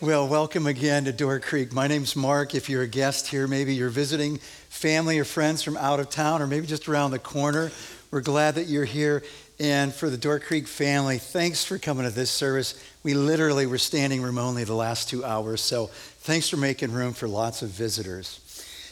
Well, 0.00 0.28
welcome 0.28 0.68
again 0.68 1.06
to 1.06 1.12
Door 1.12 1.40
Creek. 1.40 1.72
My 1.72 1.88
name's 1.88 2.14
Mark. 2.14 2.54
If 2.54 2.68
you're 2.68 2.82
a 2.82 2.86
guest 2.86 3.26
here, 3.26 3.48
maybe 3.48 3.74
you're 3.74 3.90
visiting 3.90 4.38
family 4.68 5.18
or 5.18 5.24
friends 5.24 5.64
from 5.64 5.76
out 5.76 5.98
of 5.98 6.08
town 6.08 6.40
or 6.40 6.46
maybe 6.46 6.68
just 6.68 6.88
around 6.88 7.10
the 7.10 7.18
corner, 7.18 7.72
we're 8.12 8.20
glad 8.20 8.54
that 8.54 8.68
you're 8.68 8.84
here. 8.84 9.24
And 9.58 9.92
for 9.92 10.08
the 10.08 10.16
Door 10.16 10.38
Creek 10.38 10.68
family, 10.68 11.18
thanks 11.18 11.64
for 11.64 11.78
coming 11.78 12.04
to 12.04 12.12
this 12.12 12.30
service. 12.30 12.80
We 13.02 13.14
literally 13.14 13.66
were 13.66 13.76
standing 13.76 14.22
room 14.22 14.38
only 14.38 14.62
the 14.62 14.72
last 14.72 15.08
two 15.08 15.24
hours, 15.24 15.60
so 15.60 15.86
thanks 16.20 16.48
for 16.48 16.58
making 16.58 16.92
room 16.92 17.12
for 17.12 17.26
lots 17.26 17.62
of 17.62 17.70
visitors. 17.70 18.38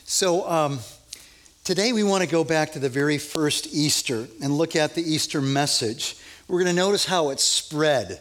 So, 0.07 0.45
um, 0.51 0.81
today 1.63 1.93
we 1.93 2.03
want 2.03 2.25
to 2.25 2.29
go 2.29 2.43
back 2.43 2.73
to 2.73 2.81
the 2.81 2.89
very 2.89 3.19
first 3.19 3.73
Easter 3.73 4.27
and 4.43 4.59
look 4.59 4.75
at 4.75 4.97
the 4.97 5.03
Easter 5.03 5.41
message. 5.41 6.17
We're 6.49 6.65
going 6.65 6.75
to 6.75 6.83
notice 6.83 7.07
how 7.07 7.31
it 7.31 7.39
spread 7.39 8.21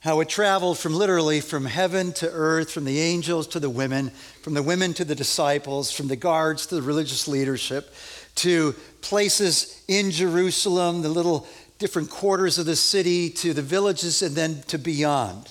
how 0.00 0.20
it 0.20 0.28
traveled 0.28 0.78
from 0.78 0.94
literally 0.94 1.40
from 1.40 1.66
heaven 1.66 2.12
to 2.14 2.30
earth, 2.30 2.70
from 2.70 2.84
the 2.84 3.00
angels 3.00 3.46
to 3.46 3.60
the 3.60 3.70
women, 3.70 4.10
from 4.42 4.54
the 4.54 4.62
women 4.62 4.94
to 4.94 5.04
the 5.04 5.14
disciples, 5.14 5.92
from 5.92 6.08
the 6.08 6.16
guards 6.16 6.66
to 6.66 6.74
the 6.74 6.82
religious 6.82 7.28
leadership, 7.28 7.92
to 8.34 8.74
places 9.02 9.82
in 9.88 10.10
Jerusalem, 10.10 11.02
the 11.02 11.08
little 11.10 11.46
different 11.78 12.08
quarters 12.08 12.58
of 12.58 12.66
the 12.66 12.76
city, 12.76 13.28
to 13.28 13.52
the 13.52 13.62
villages, 13.62 14.22
and 14.22 14.34
then 14.34 14.62
to 14.68 14.78
beyond. 14.78 15.48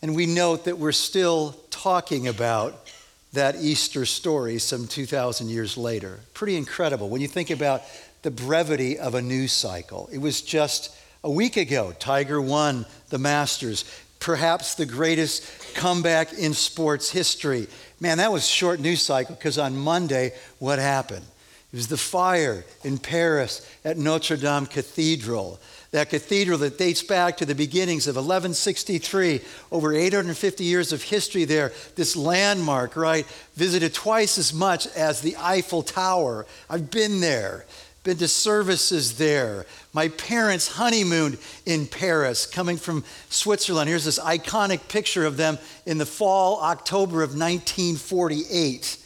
And 0.00 0.14
we 0.14 0.26
note 0.26 0.64
that 0.64 0.78
we're 0.78 0.92
still 0.92 1.56
talking 1.70 2.28
about 2.28 2.86
that 3.32 3.56
Easter 3.56 4.06
story 4.06 4.58
some 4.58 4.86
2,000 4.86 5.48
years 5.48 5.76
later. 5.76 6.20
Pretty 6.34 6.56
incredible 6.56 7.08
when 7.08 7.20
you 7.20 7.28
think 7.28 7.50
about 7.50 7.82
the 8.22 8.30
brevity 8.30 8.98
of 8.98 9.14
a 9.14 9.22
news 9.22 9.52
cycle. 9.52 10.08
It 10.12 10.18
was 10.18 10.40
just 10.40 10.96
a 11.24 11.30
week 11.30 11.56
ago, 11.56 11.92
Tiger 11.98 12.40
won 12.40 12.86
the 13.08 13.18
Masters, 13.18 13.84
perhaps 14.20 14.74
the 14.74 14.86
greatest 14.86 15.74
comeback 15.74 16.32
in 16.32 16.54
sports 16.54 17.10
history. 17.10 17.68
Man, 18.00 18.18
that 18.18 18.32
was 18.32 18.46
short 18.46 18.80
news 18.80 19.02
cycle 19.02 19.34
because 19.34 19.58
on 19.58 19.76
Monday, 19.76 20.32
what 20.58 20.78
happened? 20.78 21.24
It 21.72 21.76
was 21.76 21.88
the 21.88 21.96
fire 21.96 22.64
in 22.84 22.98
Paris 22.98 23.68
at 23.84 23.98
Notre 23.98 24.36
Dame 24.36 24.66
Cathedral. 24.66 25.60
That 25.90 26.10
cathedral 26.10 26.58
that 26.58 26.78
dates 26.78 27.02
back 27.02 27.36
to 27.38 27.46
the 27.46 27.54
beginnings 27.54 28.06
of 28.06 28.16
1163, 28.16 29.40
over 29.72 29.94
850 29.94 30.64
years 30.64 30.92
of 30.92 31.02
history 31.02 31.44
there. 31.44 31.72
This 31.94 32.16
landmark, 32.16 32.96
right? 32.96 33.26
Visited 33.54 33.94
twice 33.94 34.38
as 34.38 34.52
much 34.52 34.86
as 34.88 35.20
the 35.20 35.36
Eiffel 35.38 35.82
Tower. 35.82 36.46
I've 36.68 36.90
been 36.90 37.20
there 37.20 37.66
been 38.06 38.16
to 38.18 38.28
services 38.28 39.18
there. 39.18 39.66
My 39.92 40.08
parents 40.08 40.68
honeymooned 40.68 41.38
in 41.66 41.86
Paris, 41.88 42.46
coming 42.46 42.76
from 42.76 43.04
Switzerland. 43.28 43.88
Here's 43.88 44.04
this 44.04 44.20
iconic 44.20 44.88
picture 44.88 45.26
of 45.26 45.36
them 45.36 45.58
in 45.84 45.98
the 45.98 46.06
fall, 46.06 46.62
October 46.62 47.22
of 47.22 47.30
1948. 47.30 48.98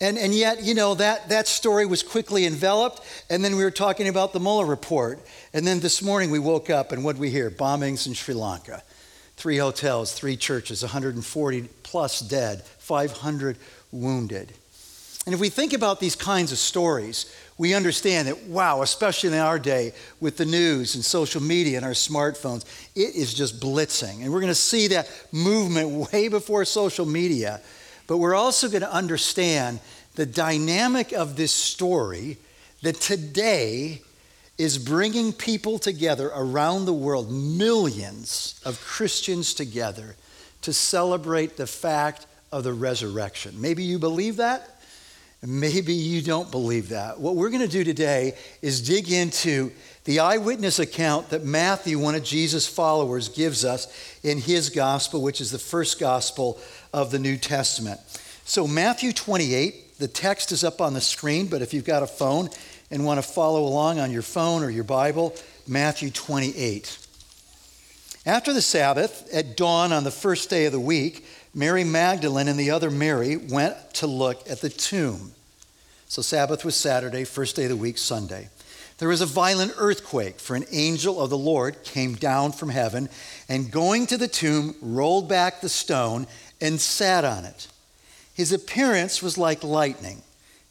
And, 0.00 0.18
and 0.18 0.34
yet, 0.34 0.64
you 0.64 0.74
know, 0.74 0.94
that, 0.96 1.28
that 1.28 1.46
story 1.46 1.86
was 1.86 2.02
quickly 2.02 2.44
enveloped. 2.44 3.00
And 3.30 3.44
then 3.44 3.54
we 3.54 3.62
were 3.62 3.70
talking 3.70 4.08
about 4.08 4.32
the 4.32 4.40
Mueller 4.40 4.66
report. 4.66 5.20
And 5.54 5.64
then 5.64 5.78
this 5.78 6.02
morning 6.02 6.32
we 6.32 6.40
woke 6.40 6.68
up 6.68 6.90
and 6.90 7.04
what 7.04 7.16
we 7.16 7.30
hear? 7.30 7.48
Bombings 7.48 8.08
in 8.08 8.12
Sri 8.12 8.34
Lanka. 8.34 8.82
Three 9.36 9.58
hotels, 9.58 10.12
three 10.12 10.36
churches, 10.36 10.82
140 10.82 11.68
plus 11.84 12.18
dead, 12.18 12.64
500 12.64 13.56
wounded. 13.92 14.52
And 15.24 15.34
if 15.34 15.40
we 15.40 15.50
think 15.50 15.72
about 15.72 16.00
these 16.00 16.16
kinds 16.16 16.50
of 16.50 16.58
stories, 16.58 17.32
we 17.58 17.74
understand 17.74 18.28
that, 18.28 18.44
wow, 18.44 18.82
especially 18.82 19.30
in 19.30 19.38
our 19.38 19.58
day 19.58 19.92
with 20.20 20.36
the 20.36 20.46
news 20.46 20.94
and 20.94 21.04
social 21.04 21.42
media 21.42 21.76
and 21.76 21.86
our 21.86 21.92
smartphones, 21.92 22.64
it 22.94 23.14
is 23.14 23.34
just 23.34 23.60
blitzing. 23.60 24.22
And 24.22 24.32
we're 24.32 24.40
going 24.40 24.48
to 24.48 24.54
see 24.54 24.88
that 24.88 25.08
movement 25.32 25.88
way 26.12 26.28
before 26.28 26.64
social 26.64 27.06
media. 27.06 27.60
But 28.06 28.18
we're 28.18 28.34
also 28.34 28.68
going 28.68 28.82
to 28.82 28.92
understand 28.92 29.80
the 30.14 30.26
dynamic 30.26 31.12
of 31.12 31.36
this 31.36 31.52
story 31.52 32.38
that 32.82 33.00
today 33.00 34.02
is 34.58 34.78
bringing 34.78 35.32
people 35.32 35.78
together 35.78 36.30
around 36.34 36.84
the 36.84 36.92
world, 36.92 37.30
millions 37.30 38.60
of 38.64 38.80
Christians 38.80 39.54
together, 39.54 40.16
to 40.62 40.72
celebrate 40.72 41.56
the 41.56 41.66
fact 41.66 42.26
of 42.50 42.64
the 42.64 42.72
resurrection. 42.72 43.60
Maybe 43.60 43.82
you 43.82 43.98
believe 43.98 44.36
that. 44.36 44.71
Maybe 45.44 45.92
you 45.92 46.22
don't 46.22 46.52
believe 46.52 46.90
that. 46.90 47.18
What 47.18 47.34
we're 47.34 47.50
going 47.50 47.62
to 47.62 47.68
do 47.68 47.82
today 47.82 48.34
is 48.62 48.80
dig 48.80 49.10
into 49.10 49.72
the 50.04 50.20
eyewitness 50.20 50.78
account 50.78 51.30
that 51.30 51.44
Matthew, 51.44 51.98
one 51.98 52.14
of 52.14 52.22
Jesus' 52.22 52.68
followers, 52.68 53.28
gives 53.28 53.64
us 53.64 53.88
in 54.22 54.38
his 54.38 54.70
gospel, 54.70 55.20
which 55.20 55.40
is 55.40 55.50
the 55.50 55.58
first 55.58 55.98
gospel 55.98 56.60
of 56.92 57.10
the 57.10 57.18
New 57.18 57.36
Testament. 57.36 58.00
So, 58.44 58.68
Matthew 58.68 59.12
28, 59.12 59.98
the 59.98 60.06
text 60.06 60.52
is 60.52 60.62
up 60.62 60.80
on 60.80 60.94
the 60.94 61.00
screen, 61.00 61.48
but 61.48 61.60
if 61.60 61.74
you've 61.74 61.84
got 61.84 62.04
a 62.04 62.08
phone 62.08 62.48
and 62.92 63.04
want 63.04 63.18
to 63.18 63.28
follow 63.28 63.64
along 63.64 63.98
on 63.98 64.12
your 64.12 64.22
phone 64.22 64.62
or 64.62 64.70
your 64.70 64.84
Bible, 64.84 65.34
Matthew 65.66 66.10
28. 66.10 66.98
After 68.24 68.52
the 68.52 68.62
Sabbath, 68.62 69.28
at 69.34 69.56
dawn 69.56 69.92
on 69.92 70.04
the 70.04 70.12
first 70.12 70.48
day 70.48 70.66
of 70.66 70.72
the 70.72 70.78
week, 70.78 71.24
Mary 71.54 71.84
Magdalene 71.84 72.48
and 72.48 72.58
the 72.58 72.70
other 72.70 72.90
Mary 72.90 73.36
went 73.36 73.76
to 73.94 74.06
look 74.06 74.48
at 74.48 74.60
the 74.60 74.70
tomb. 74.70 75.32
So, 76.08 76.22
Sabbath 76.22 76.64
was 76.64 76.76
Saturday, 76.76 77.24
first 77.24 77.56
day 77.56 77.64
of 77.64 77.70
the 77.70 77.76
week, 77.76 77.98
Sunday. 77.98 78.48
There 78.98 79.08
was 79.08 79.20
a 79.20 79.26
violent 79.26 79.74
earthquake, 79.78 80.38
for 80.38 80.54
an 80.54 80.64
angel 80.70 81.20
of 81.20 81.30
the 81.30 81.38
Lord 81.38 81.82
came 81.84 82.14
down 82.14 82.52
from 82.52 82.68
heaven 82.68 83.08
and, 83.48 83.70
going 83.70 84.06
to 84.06 84.16
the 84.16 84.28
tomb, 84.28 84.76
rolled 84.80 85.28
back 85.28 85.60
the 85.60 85.68
stone 85.68 86.26
and 86.60 86.80
sat 86.80 87.24
on 87.24 87.44
it. 87.44 87.68
His 88.34 88.52
appearance 88.52 89.22
was 89.22 89.36
like 89.36 89.64
lightning, 89.64 90.22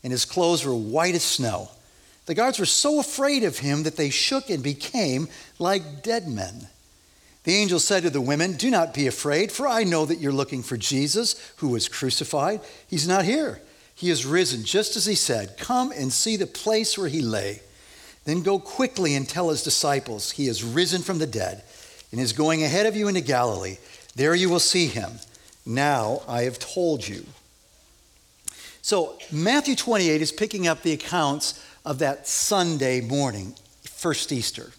and 0.03 0.11
his 0.11 0.25
clothes 0.25 0.65
were 0.65 0.75
white 0.75 1.15
as 1.15 1.23
snow. 1.23 1.69
The 2.25 2.35
guards 2.35 2.59
were 2.59 2.65
so 2.65 2.99
afraid 2.99 3.43
of 3.43 3.59
him 3.59 3.83
that 3.83 3.97
they 3.97 4.09
shook 4.09 4.49
and 4.49 4.63
became 4.63 5.27
like 5.59 6.01
dead 6.01 6.27
men. 6.27 6.67
The 7.43 7.55
angel 7.55 7.79
said 7.79 8.03
to 8.03 8.09
the 8.09 8.21
women, 8.21 8.53
Do 8.53 8.69
not 8.69 8.93
be 8.93 9.07
afraid, 9.07 9.51
for 9.51 9.67
I 9.67 9.83
know 9.83 10.05
that 10.05 10.19
you're 10.19 10.31
looking 10.31 10.61
for 10.61 10.77
Jesus, 10.77 11.53
who 11.57 11.69
was 11.69 11.87
crucified. 11.87 12.61
He's 12.87 13.07
not 13.07 13.25
here. 13.25 13.61
He 13.95 14.09
is 14.09 14.25
risen, 14.25 14.63
just 14.63 14.95
as 14.95 15.05
he 15.05 15.15
said. 15.15 15.57
Come 15.57 15.91
and 15.91 16.13
see 16.13 16.35
the 16.35 16.47
place 16.47 16.97
where 16.97 17.07
he 17.07 17.21
lay. 17.21 17.61
Then 18.25 18.43
go 18.43 18.59
quickly 18.59 19.15
and 19.15 19.27
tell 19.27 19.49
his 19.49 19.63
disciples, 19.63 20.31
He 20.31 20.47
is 20.47 20.63
risen 20.63 21.01
from 21.01 21.17
the 21.17 21.27
dead 21.27 21.63
and 22.11 22.19
is 22.19 22.33
going 22.33 22.63
ahead 22.63 22.85
of 22.85 22.95
you 22.95 23.07
into 23.07 23.21
Galilee. 23.21 23.77
There 24.15 24.35
you 24.35 24.49
will 24.49 24.59
see 24.59 24.87
him. 24.87 25.11
Now 25.65 26.21
I 26.27 26.43
have 26.43 26.59
told 26.59 27.07
you. 27.07 27.25
So, 28.83 29.17
Matthew 29.31 29.75
28 29.75 30.21
is 30.21 30.31
picking 30.31 30.67
up 30.67 30.81
the 30.81 30.93
accounts 30.93 31.63
of 31.85 31.99
that 31.99 32.27
Sunday 32.27 33.01
morning, 33.01 33.55
first 33.83 34.31
Easter. 34.31 34.71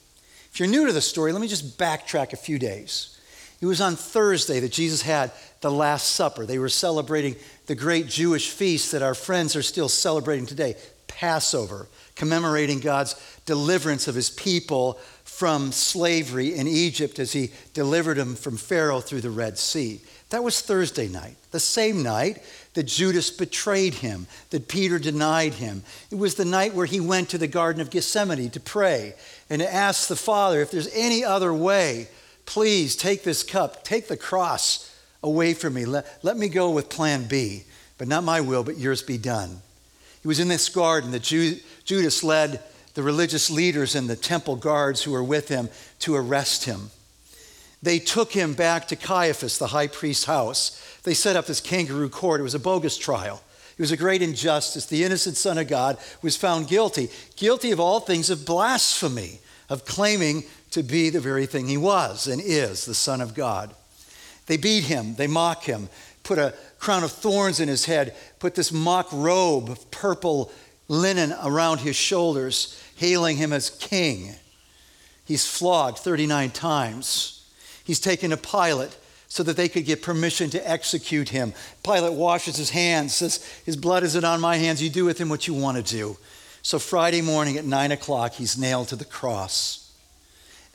If 0.53 0.61
you're 0.61 0.69
new 0.69 0.87
to 0.87 0.93
the 0.93 1.01
story, 1.01 1.33
let 1.33 1.41
me 1.41 1.49
just 1.49 1.79
backtrack 1.79 2.35
a 2.35 2.37
few 2.37 2.59
days. 2.59 3.19
It 3.63 3.67
was 3.67 3.81
on 3.81 3.97
Thursday 3.97 4.61
that 4.61 4.73
Jesus 4.73 5.01
had 5.01 5.31
the 5.63 5.71
Last 5.71 6.11
Supper. 6.11 6.45
They 6.45 6.59
were 6.59 6.69
celebrating 6.69 7.37
the 7.67 7.75
great 7.75 8.07
Jewish 8.07 8.51
feast 8.51 8.93
that 8.93 9.01
our 9.03 9.15
friends 9.15 9.57
are 9.57 9.63
still 9.63 9.89
celebrating 9.89 10.45
today 10.45 10.77
Passover, 11.07 11.89
commemorating 12.17 12.81
God's 12.81 13.15
deliverance 13.47 14.09
of 14.09 14.15
his 14.15 14.29
people 14.29 14.99
from 15.25 15.73
slavery 15.73 16.55
in 16.55 16.67
Egypt 16.67 17.19
as 17.19 17.33
he 17.33 17.51
delivered 17.73 18.19
them 18.19 18.35
from 18.35 18.57
Pharaoh 18.59 19.01
through 19.01 19.23
the 19.23 19.31
Red 19.31 19.57
Sea. 19.57 20.03
That 20.33 20.43
was 20.43 20.63
Thursday 20.63 21.09
night. 21.09 21.37
The 21.51 21.61
same 21.61 22.03
night 22.03 22.43
that 22.73 22.85
Judas 22.85 23.31
betrayed 23.31 23.93
him, 23.93 24.27
that 24.49 24.67
Peter 24.67 24.99
denied 24.99 25.53
him. 25.53 25.83
It 26.11 26.15
was 26.15 26.37
the 26.37 26.47
night 26.47 26.73
where 26.73 26.87
he 26.87 27.01
went 27.01 27.29
to 27.29 27.39
the 27.39 27.47
Garden 27.47 27.83
of 27.83 27.91
Gethsemane 27.91 28.49
to 28.49 28.61
pray 28.61 29.13
and 29.51 29.61
to 29.61 29.71
ask 29.71 30.09
the 30.09 30.17
Father, 30.17 30.63
if 30.63 30.71
there's 30.71 30.89
any 30.95 31.23
other 31.23 31.53
way, 31.53 32.09
please 32.47 32.97
take 32.97 33.25
this 33.25 33.43
cup, 33.43 33.85
take 33.85 34.09
the 34.09 34.17
cross 34.17 34.91
away 35.23 35.53
from 35.53 35.75
me. 35.75 35.85
Let, 35.85 36.07
let 36.23 36.39
me 36.39 36.49
go 36.49 36.71
with 36.71 36.89
plan 36.89 37.25
B, 37.25 37.65
but 37.99 38.09
not 38.09 38.25
my 38.25 38.41
will, 38.41 38.65
but 38.65 38.79
yours 38.79 39.03
be 39.03 39.19
done. 39.19 39.61
He 40.23 40.29
was 40.29 40.41
in 40.41 40.49
this 40.49 40.71
garden 40.71 41.11
that 41.11 41.25
Ju- 41.25 41.59
Judas 41.85 42.25
led 42.25 42.63
the 42.95 43.03
religious 43.03 43.51
leaders 43.51 43.95
and 43.95 44.09
the 44.09 44.17
temple 44.17 44.57
guards 44.57 45.03
who 45.03 45.13
were 45.13 45.23
with 45.23 45.49
him 45.49 45.69
to 45.99 46.15
arrest 46.15 46.65
him. 46.65 46.91
They 47.83 47.99
took 47.99 48.33
him 48.33 48.55
back 48.55 48.89
to 48.89 48.97
Caiaphas, 48.97 49.59
the 49.59 49.67
high 49.69 49.89
priest's 49.89 50.25
house. 50.25 51.01
They 51.03 51.15
set 51.15 51.37
up 51.37 51.47
this 51.47 51.61
kangaroo 51.61 52.09
court. 52.09 52.41
It 52.41 52.45
was 52.45 52.55
a 52.55 52.61
bogus 52.61 52.97
trial. 52.97 53.43
It 53.77 53.81
was 53.81 53.91
a 53.91 53.97
great 53.97 54.23
injustice. 54.23 54.87
The 54.87 55.03
innocent 55.03 55.37
Son 55.37 55.59
of 55.59 55.67
God 55.67 55.99
was 56.23 56.37
found 56.37 56.69
guilty, 56.69 57.09
guilty 57.37 57.73
of 57.73 57.81
all 57.81 57.99
things 57.99 58.31
of 58.31 58.47
blasphemy, 58.47 59.41
of 59.69 59.85
claiming 59.85 60.45
to 60.71 60.83
be 60.83 61.11
the 61.11 61.21
very 61.21 61.47
thing 61.47 61.67
he 61.67 61.77
was 61.77 62.29
and 62.29 62.41
is, 62.41 62.85
the 62.85 62.95
Son 62.95 63.21
of 63.21 63.35
God. 63.35 63.75
They 64.47 64.57
beat 64.57 64.85
him, 64.85 65.17
they 65.17 65.27
mock 65.27 65.65
him, 65.65 65.89
put 66.23 66.39
a 66.39 66.55
crown 66.79 67.03
of 67.03 67.11
thorns 67.11 67.59
in 67.59 67.69
his 67.69 67.87
head, 67.87 68.15
put 68.39 68.55
this 68.55 68.73
mock 68.73 69.09
robe 69.13 69.69
of 69.71 69.91
purple 69.91 70.53
linen 70.89 71.35
around 71.43 71.79
his 71.79 71.97
shoulders, 71.97 72.81
hailing 72.97 73.39
him 73.39 73.53
as 73.53 73.71
king. 73.71 74.35
He's 75.25 75.47
flogged 75.47 75.99
39 75.99 76.51
times. 76.51 77.42
He's 77.85 78.01
taken 78.01 78.31
to 78.31 78.37
Pilate, 78.37 78.97
so 79.33 79.43
that 79.43 79.57
they 79.57 79.67
could 79.67 79.87
get 79.87 80.03
permission 80.03 80.51
to 80.51 80.71
execute 80.71 81.31
him. 81.31 81.55
Pilate 81.83 82.13
washes 82.13 82.57
his 82.57 82.69
hands, 82.69 83.15
says, 83.15 83.43
His 83.65 83.79
blood 83.79 84.03
isn't 84.03 84.25
on 84.27 84.43
my 84.43 84.57
hands. 84.57 84.83
You 84.83 84.91
do 84.91 85.07
with 85.07 85.17
him 85.17 85.31
what 85.31 85.47
you 85.47 85.55
want 85.55 85.79
to 85.79 85.97
do. 85.97 86.19
So 86.61 86.79
Friday 86.79 87.23
morning 87.23 87.57
at 87.57 87.65
9 87.65 87.93
o'clock, 87.93 88.35
he's 88.35 88.59
nailed 88.59 88.89
to 88.89 88.97
the 88.97 89.07
cross. 89.07 89.91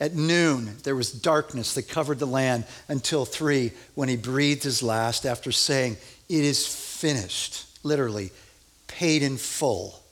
At 0.00 0.16
noon, 0.16 0.78
there 0.82 0.96
was 0.96 1.12
darkness 1.12 1.74
that 1.74 1.88
covered 1.88 2.18
the 2.18 2.26
land 2.26 2.64
until 2.88 3.24
3 3.24 3.70
when 3.94 4.08
he 4.08 4.16
breathed 4.16 4.64
his 4.64 4.82
last 4.82 5.24
after 5.24 5.52
saying, 5.52 5.96
It 6.28 6.44
is 6.44 6.66
finished, 6.66 7.64
literally, 7.84 8.32
paid 8.88 9.22
in 9.22 9.36
full. 9.36 10.02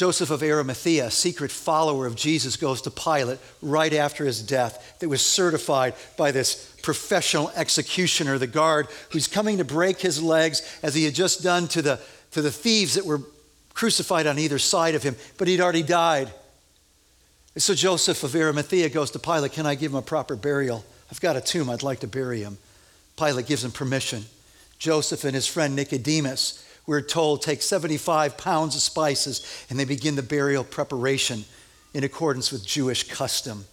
Joseph 0.00 0.30
of 0.30 0.42
Arimathea, 0.42 1.08
a 1.08 1.10
secret 1.10 1.50
follower 1.50 2.06
of 2.06 2.16
Jesus, 2.16 2.56
goes 2.56 2.80
to 2.80 2.90
Pilate 2.90 3.38
right 3.60 3.92
after 3.92 4.24
his 4.24 4.40
death, 4.40 4.98
that 4.98 5.10
was 5.10 5.20
certified 5.20 5.92
by 6.16 6.30
this 6.30 6.74
professional 6.80 7.50
executioner, 7.54 8.38
the 8.38 8.46
guard, 8.46 8.86
who's 9.10 9.26
coming 9.26 9.58
to 9.58 9.64
break 9.66 10.00
his 10.00 10.22
legs 10.22 10.62
as 10.82 10.94
he 10.94 11.04
had 11.04 11.14
just 11.14 11.42
done 11.42 11.68
to 11.68 11.82
the, 11.82 12.00
to 12.30 12.40
the 12.40 12.50
thieves 12.50 12.94
that 12.94 13.04
were 13.04 13.20
crucified 13.74 14.26
on 14.26 14.38
either 14.38 14.58
side 14.58 14.94
of 14.94 15.02
him, 15.02 15.16
but 15.36 15.48
he'd 15.48 15.60
already 15.60 15.82
died. 15.82 16.32
And 17.54 17.62
so 17.62 17.74
Joseph 17.74 18.24
of 18.24 18.34
Arimathea 18.34 18.88
goes 18.88 19.10
to 19.10 19.18
Pilate, 19.18 19.52
Can 19.52 19.66
I 19.66 19.74
give 19.74 19.92
him 19.92 19.98
a 19.98 20.02
proper 20.02 20.34
burial? 20.34 20.82
I've 21.12 21.20
got 21.20 21.36
a 21.36 21.42
tomb, 21.42 21.68
I'd 21.68 21.82
like 21.82 22.00
to 22.00 22.08
bury 22.08 22.40
him. 22.40 22.56
Pilate 23.18 23.48
gives 23.48 23.64
him 23.66 23.70
permission. 23.70 24.24
Joseph 24.78 25.24
and 25.24 25.34
his 25.34 25.46
friend 25.46 25.76
Nicodemus 25.76 26.64
we're 26.90 27.00
told, 27.00 27.40
take 27.40 27.62
75 27.62 28.36
pounds 28.36 28.74
of 28.74 28.82
spices 28.82 29.64
and 29.70 29.78
they 29.78 29.84
begin 29.84 30.16
the 30.16 30.24
burial 30.24 30.64
preparation 30.64 31.44
in 31.94 32.02
accordance 32.02 32.50
with 32.50 32.66
Jewish 32.66 33.04
custom. 33.04 33.64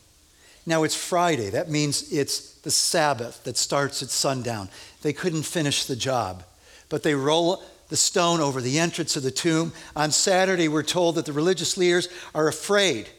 Now 0.67 0.83
it's 0.83 0.93
Friday. 0.93 1.49
That 1.49 1.67
means 1.67 2.13
it's 2.13 2.51
the 2.59 2.69
Sabbath 2.69 3.43
that 3.45 3.57
starts 3.57 4.03
at 4.03 4.11
sundown. 4.11 4.69
They 5.01 5.13
couldn't 5.13 5.47
finish 5.47 5.85
the 5.85 5.95
job, 5.95 6.43
but 6.89 7.01
they 7.01 7.15
roll 7.15 7.63
the 7.89 7.97
stone 7.97 8.39
over 8.39 8.61
the 8.61 8.77
entrance 8.77 9.15
of 9.15 9.23
the 9.23 9.31
tomb. 9.31 9.73
On 9.95 10.11
Saturday, 10.11 10.67
we're 10.67 10.83
told 10.83 11.15
that 11.15 11.25
the 11.25 11.33
religious 11.33 11.75
leaders 11.75 12.09
are 12.35 12.47
afraid 12.47 13.09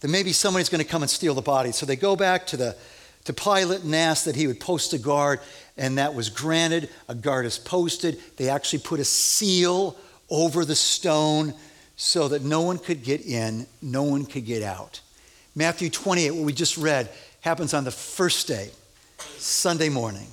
that 0.00 0.08
maybe 0.08 0.32
somebody's 0.32 0.70
going 0.70 0.82
to 0.82 0.90
come 0.90 1.02
and 1.02 1.10
steal 1.10 1.34
the 1.34 1.42
body. 1.42 1.72
So 1.72 1.84
they 1.84 1.96
go 1.96 2.16
back 2.16 2.46
to, 2.46 2.56
the, 2.56 2.76
to 3.24 3.32
Pilate 3.32 3.82
and 3.82 3.94
ask 3.94 4.24
that 4.24 4.36
he 4.36 4.46
would 4.46 4.60
post 4.60 4.92
a 4.92 4.98
guard 4.98 5.40
and 5.76 5.98
that 5.98 6.14
was 6.14 6.28
granted. 6.28 6.90
A 7.08 7.14
guard 7.14 7.46
is 7.46 7.58
posted. 7.58 8.20
They 8.36 8.48
actually 8.48 8.80
put 8.80 9.00
a 9.00 9.04
seal 9.04 9.96
over 10.30 10.64
the 10.64 10.74
stone 10.74 11.54
so 11.96 12.28
that 12.28 12.42
no 12.42 12.62
one 12.62 12.78
could 12.78 13.02
get 13.02 13.24
in, 13.24 13.66
no 13.80 14.02
one 14.02 14.24
could 14.24 14.44
get 14.44 14.62
out. 14.62 15.00
Matthew 15.54 15.90
28, 15.90 16.30
what 16.32 16.44
we 16.44 16.52
just 16.52 16.76
read, 16.76 17.10
happens 17.42 17.74
on 17.74 17.84
the 17.84 17.90
first 17.90 18.48
day, 18.48 18.70
Sunday 19.36 19.88
morning. 19.88 20.26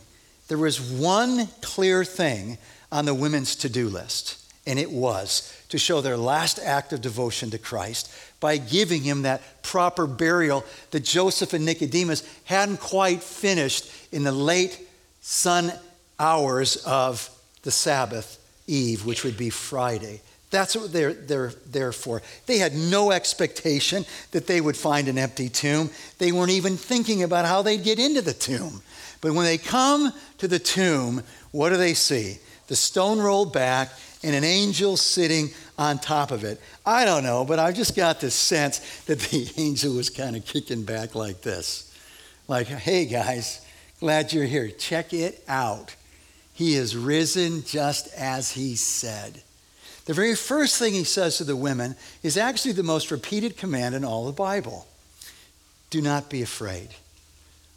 There 0.48 0.58
was 0.58 0.80
one 0.80 1.48
clear 1.62 2.04
thing 2.06 2.58
on 2.92 3.06
the 3.06 3.14
women's 3.14 3.56
to 3.58 3.70
do 3.70 3.88
list, 3.88 4.52
and 4.66 4.80
it 4.80 4.90
was 4.90 5.54
to 5.70 5.78
show 5.78 6.02
their 6.02 6.18
last 6.18 6.60
act 6.60 6.94
of 6.94 7.02
devotion 7.02 7.52
to 7.52 7.58
Christ 7.58 8.12
by 8.40 8.58
giving 8.58 9.02
him 9.02 9.24
that 9.24 9.64
proper 9.64 10.08
burial 10.08 10.66
that 10.92 11.04
Joseph 11.04 11.54
and 11.54 11.66
Nicodemus 11.66 12.24
hadn't 12.46 12.80
quite 12.80 13.22
finished 13.22 13.92
in 14.12 14.24
the 14.24 14.32
late 14.32 14.80
sun 15.22 15.72
hours 16.20 16.78
of 16.86 17.30
the 17.64 17.72
Sabbath 17.72 18.38
eve, 18.68 19.06
which 19.06 19.24
would 19.24 19.38
be 19.38 19.50
Friday. 19.50 20.22
That's 20.52 20.76
what 20.76 20.92
they're, 20.92 21.14
they're 21.14 21.54
there 21.68 21.92
for. 21.92 22.22
They 22.48 22.58
had 22.58 22.74
no 22.74 23.12
expectation 23.12 24.06
that 24.32 24.48
they 24.48 24.62
would 24.62 24.76
find 24.78 25.08
an 25.08 25.18
empty 25.18 25.50
tomb. 25.50 25.92
They 26.18 26.32
weren't 26.32 26.52
even 26.52 26.76
thinking 26.76 27.22
about 27.24 27.46
how 27.46 27.62
they'd 27.62 27.84
get 27.84 28.00
into 28.00 28.22
the 28.22 28.34
tomb. 28.34 28.82
But 29.22 29.34
when 29.34 29.46
they 29.46 29.58
come 29.58 30.12
to 30.40 30.48
the 30.48 30.60
tomb, 30.60 31.22
what 31.52 31.70
do 31.70 31.78
they 31.78 31.94
see? 31.94 32.40
The 32.70 32.76
stone 32.76 33.20
rolled 33.20 33.52
back 33.52 33.92
and 34.24 34.34
an 34.34 34.46
angel 34.46 34.96
sitting 34.96 35.50
on 35.78 36.00
top 36.00 36.32
of 36.32 36.44
it. 36.44 36.62
I 36.86 37.04
don't 37.04 37.24
know, 37.24 37.44
but 37.44 37.60
I've 37.60 37.76
just 37.76 37.96
got 37.96 38.22
this 38.22 38.36
sense 38.36 38.80
that 39.06 39.20
the 39.20 39.52
angel 39.58 39.94
was 39.94 40.10
kind 40.10 40.38
of 40.38 40.46
kicking 40.46 40.84
back 40.84 41.14
like 41.14 41.42
this. 41.42 41.86
Like, 42.48 42.68
hey 42.68 43.06
guys, 43.06 43.66
Glad 44.00 44.32
you're 44.32 44.46
here. 44.46 44.70
Check 44.70 45.14
it 45.14 45.44
out. 45.48 45.96
He 46.54 46.76
is 46.76 46.96
risen 46.96 47.64
just 47.64 48.14
as 48.14 48.52
he 48.52 48.76
said. 48.76 49.42
The 50.06 50.14
very 50.14 50.36
first 50.36 50.80
thing 50.80 50.94
he 50.94 51.04
says 51.04 51.38
to 51.38 51.44
the 51.44 51.56
women 51.56 51.96
is 52.24 52.38
actually 52.38 52.72
the 52.72 52.84
most 52.84 53.12
repeated 53.12 53.58
command 53.58 53.96
in 53.96 54.06
all 54.06 54.26
the 54.26 54.32
Bible 54.32 54.88
do 55.90 56.02
not 56.02 56.30
be 56.30 56.42
afraid. 56.42 56.90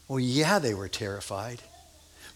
Well, 0.06 0.20
yeah, 0.20 0.58
they 0.58 0.74
were 0.74 0.88
terrified. 0.88 1.60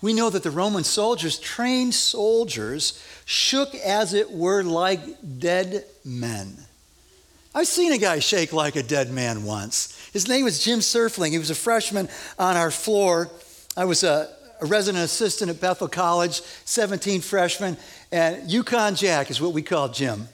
We 0.07 0.13
know 0.13 0.31
that 0.31 0.45
the 0.45 0.53
Roman 0.53 0.85
soldiers, 0.85 1.37
trained 1.37 1.93
soldiers, 1.93 3.05
shook 3.25 3.75
as 3.75 4.15
it 4.15 4.31
were 4.31 4.63
like 4.63 5.01
dead 5.41 5.85
men. 6.05 6.57
I've 7.53 7.67
seen 7.67 7.91
a 7.91 7.99
guy 7.99 8.21
shake 8.21 8.53
like 8.53 8.77
a 8.77 8.85
dead 8.85 9.11
man 9.11 9.43
once. 9.43 9.99
His 10.13 10.29
name 10.29 10.45
was 10.45 10.63
Jim 10.63 10.79
Surfling. 10.79 11.33
He 11.33 11.39
was 11.39 11.51
a 11.51 11.57
freshman 11.57 12.09
on 12.39 12.57
our 12.57 12.71
floor 12.71 13.33
I 13.77 13.85
was 13.85 14.05
a, 14.05 14.33
a 14.61 14.67
resident 14.67 15.03
assistant 15.03 15.51
at 15.51 15.61
Bethel 15.61 15.89
College, 15.89 16.41
17 16.41 17.21
freshmen, 17.21 17.77
and 18.13 18.49
Yukon 18.49 18.95
Jack 18.95 19.29
is 19.29 19.41
what 19.41 19.55
we 19.55 19.61
called 19.61 19.93
Jim. 19.93 20.29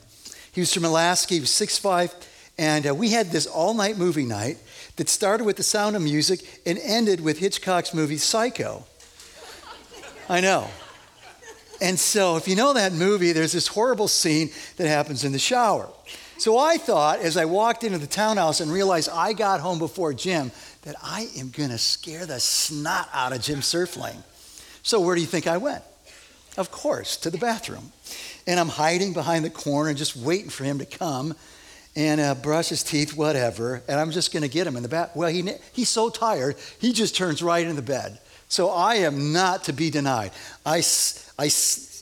He 0.53 0.61
was 0.61 0.75
from 0.75 0.85
Alaska, 0.85 1.33
he 1.33 1.41
was 1.41 1.49
6'5, 1.49 2.15
and 2.59 2.87
uh, 2.87 2.95
we 2.95 3.09
had 3.09 3.31
this 3.31 3.47
all 3.47 3.73
night 3.73 3.97
movie 3.97 4.27
night 4.27 4.59
that 4.97 5.09
started 5.09 5.45
with 5.45 5.57
the 5.57 5.63
sound 5.63 5.97
of 5.97 6.03
music 6.03 6.61
and 6.67 6.79
ended 6.83 7.23
with 7.23 7.39
Hitchcock's 7.39 7.95
movie 7.95 8.19
Psycho. 8.19 8.85
I 10.33 10.41
know. 10.41 10.67
And 11.83 12.01
so, 12.01 12.39
if 12.39 12.49
you 12.49 12.57
know 12.57 12.73
that 12.73 12.95
movie, 12.95 13.33
there's 13.33 13.53
this 13.53 13.67
horrible 13.67 14.09
scene 14.09 14.49
that 14.79 14.89
happens 14.89 15.25
in 15.25 15.33
the 15.33 15.39
shower. 15.39 15.91
So 16.39 16.57
I 16.57 16.79
thought, 16.79 17.19
as 17.19 17.37
I 17.37 17.45
walked 17.45 17.85
into 17.85 17.99
the 17.99 18.07
townhouse 18.07 18.61
and 18.61 18.73
realized 18.73 19.11
I 19.13 19.35
got 19.35 19.61
home 19.61 19.79
before 19.79 20.15
Jim, 20.15 20.51
that 20.83 20.97
I 21.03 21.29
am 21.39 21.51
going 21.51 21.69
to 21.69 21.77
scare 21.77 22.25
the 22.25 22.41
snot 22.41 23.11
out 23.13 23.35
of 23.35 23.43
Jim 23.43 23.59
Surfling. 23.59 24.17
So 24.83 25.03
where 25.03 25.15
do 25.15 25.21
you 25.21 25.27
think 25.27 25.47
I 25.47 25.59
went? 25.59 25.83
Of 26.57 26.71
course, 26.71 27.19
to 27.19 27.29
the 27.29 27.37
bathroom. 27.37 27.93
And 28.47 28.59
I'm 28.59 28.71
hiding 28.71 29.13
behind 29.13 29.45
the 29.45 29.51
corner, 29.51 29.93
just 29.93 30.17
waiting 30.17 30.49
for 30.49 30.65
him 30.65 30.79
to 30.79 30.87
come 30.87 31.35
and 31.95 32.23
uh, 32.23 32.37
brush 32.37 32.71
his 32.71 32.83
teeth, 32.83 33.15
whatever. 33.15 33.83
And 33.87 34.01
I'm 34.01 34.13
just 34.13 34.33
going 34.33 34.45
to 34.45 34.49
get 34.49 34.67
him 34.67 34.77
in 34.77 34.83
the 34.83 34.89
bath. 34.89 35.11
Well, 35.15 35.29
he, 35.29 35.47
he's 35.75 35.91
so 35.91 36.09
tired, 36.09 36.57
he 36.79 36.95
just 36.95 37.15
turns 37.15 37.43
right 37.43 37.67
into 37.67 37.83
bed. 37.83 38.19
So 38.53 38.69
I 38.69 38.97
am 38.97 39.33
not 39.33 39.65
to 39.65 39.73
be 39.73 39.89
denied. 39.89 40.31
I, 40.67 40.83
I 41.39 41.51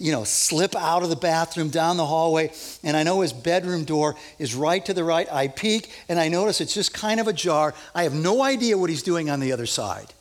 you 0.01 0.11
know, 0.11 0.25
slip 0.25 0.75
out 0.75 1.05
of 1.05 1.09
the 1.09 1.15
bathroom 1.15 1.69
down 1.69 1.97
the 1.97 2.05
hallway, 2.05 2.51
and 2.83 2.97
I 2.97 3.05
know 3.05 3.21
his 3.21 3.33
bedroom 3.33 3.85
door 3.85 4.17
is 4.41 4.53
right 4.53 4.85
to 4.87 4.93
the 4.93 5.05
right. 5.05 5.33
I 5.33 5.47
peek, 5.47 5.93
and 6.09 6.19
I 6.19 6.27
notice 6.27 6.61
it's 6.61 6.75
just 6.75 6.93
kind 6.93 7.21
of 7.21 7.29
ajar. 7.29 7.73
I 7.95 8.03
have 8.03 8.15
no 8.15 8.43
idea 8.43 8.77
what 8.77 8.91
he's 8.91 9.05
doing 9.05 9.31
on 9.31 9.39
the 9.39 9.53
other 9.53 9.65
side. 9.65 10.13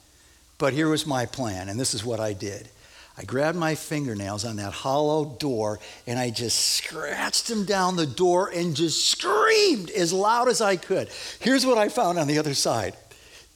But 0.60 0.74
here 0.74 0.88
was 0.88 1.08
my 1.08 1.26
plan, 1.26 1.68
and 1.68 1.80
this 1.80 1.96
is 1.96 2.06
what 2.06 2.20
I 2.20 2.34
did. 2.34 2.70
I 3.18 3.24
grabbed 3.24 3.58
my 3.58 3.74
fingernails 3.74 4.46
on 4.46 4.58
that 4.58 4.72
hollow 4.72 5.36
door 5.40 5.80
and 6.08 6.18
I 6.18 6.30
just 6.30 6.58
scratched 6.58 7.50
them 7.50 7.66
down 7.66 7.98
the 7.98 8.08
door 8.08 8.50
and 8.50 8.78
just 8.78 9.08
screamed 9.08 9.90
as 9.90 10.14
loud 10.14 10.48
as 10.48 10.62
I 10.62 10.78
could. 10.78 11.10
Here's 11.42 11.66
what 11.66 11.78
I 11.78 11.90
found 11.90 12.18
on 12.18 12.28
the 12.28 12.38
other 12.38 12.54
side 12.54 12.96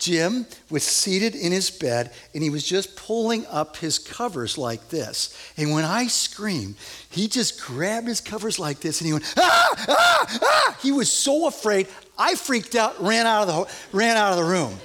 Jim 0.04 0.46
was 0.70 0.84
seated 0.84 1.34
in 1.34 1.54
his 1.54 1.70
bed 1.70 2.12
and 2.34 2.44
he 2.44 2.50
was 2.50 2.66
just 2.66 2.98
pulling 2.98 3.46
up 3.46 3.78
his 3.78 3.98
covers 3.98 4.58
like 4.58 4.90
this. 4.90 5.34
And 5.56 5.72
when 5.72 5.86
I 5.86 6.08
screamed, 6.08 6.76
he 7.10 7.30
just 7.30 7.62
grabbed 7.62 8.10
his 8.10 8.20
covers 8.20 8.60
like 8.60 8.82
this 8.82 9.00
and 9.00 9.08
he 9.08 9.14
went, 9.14 9.34
ah, 9.38 9.86
ah, 9.88 10.40
ah. 10.42 10.78
He 10.82 10.92
was 10.92 11.10
so 11.10 11.48
afraid. 11.48 11.88
I 12.18 12.36
freaked 12.36 12.76
out, 12.76 13.02
ran 13.02 13.26
out 13.26 13.48
of 13.48 13.48
the, 13.48 13.98
ran 13.98 14.18
out 14.18 14.32
of 14.32 14.40
the 14.40 14.44
room. 14.44 14.78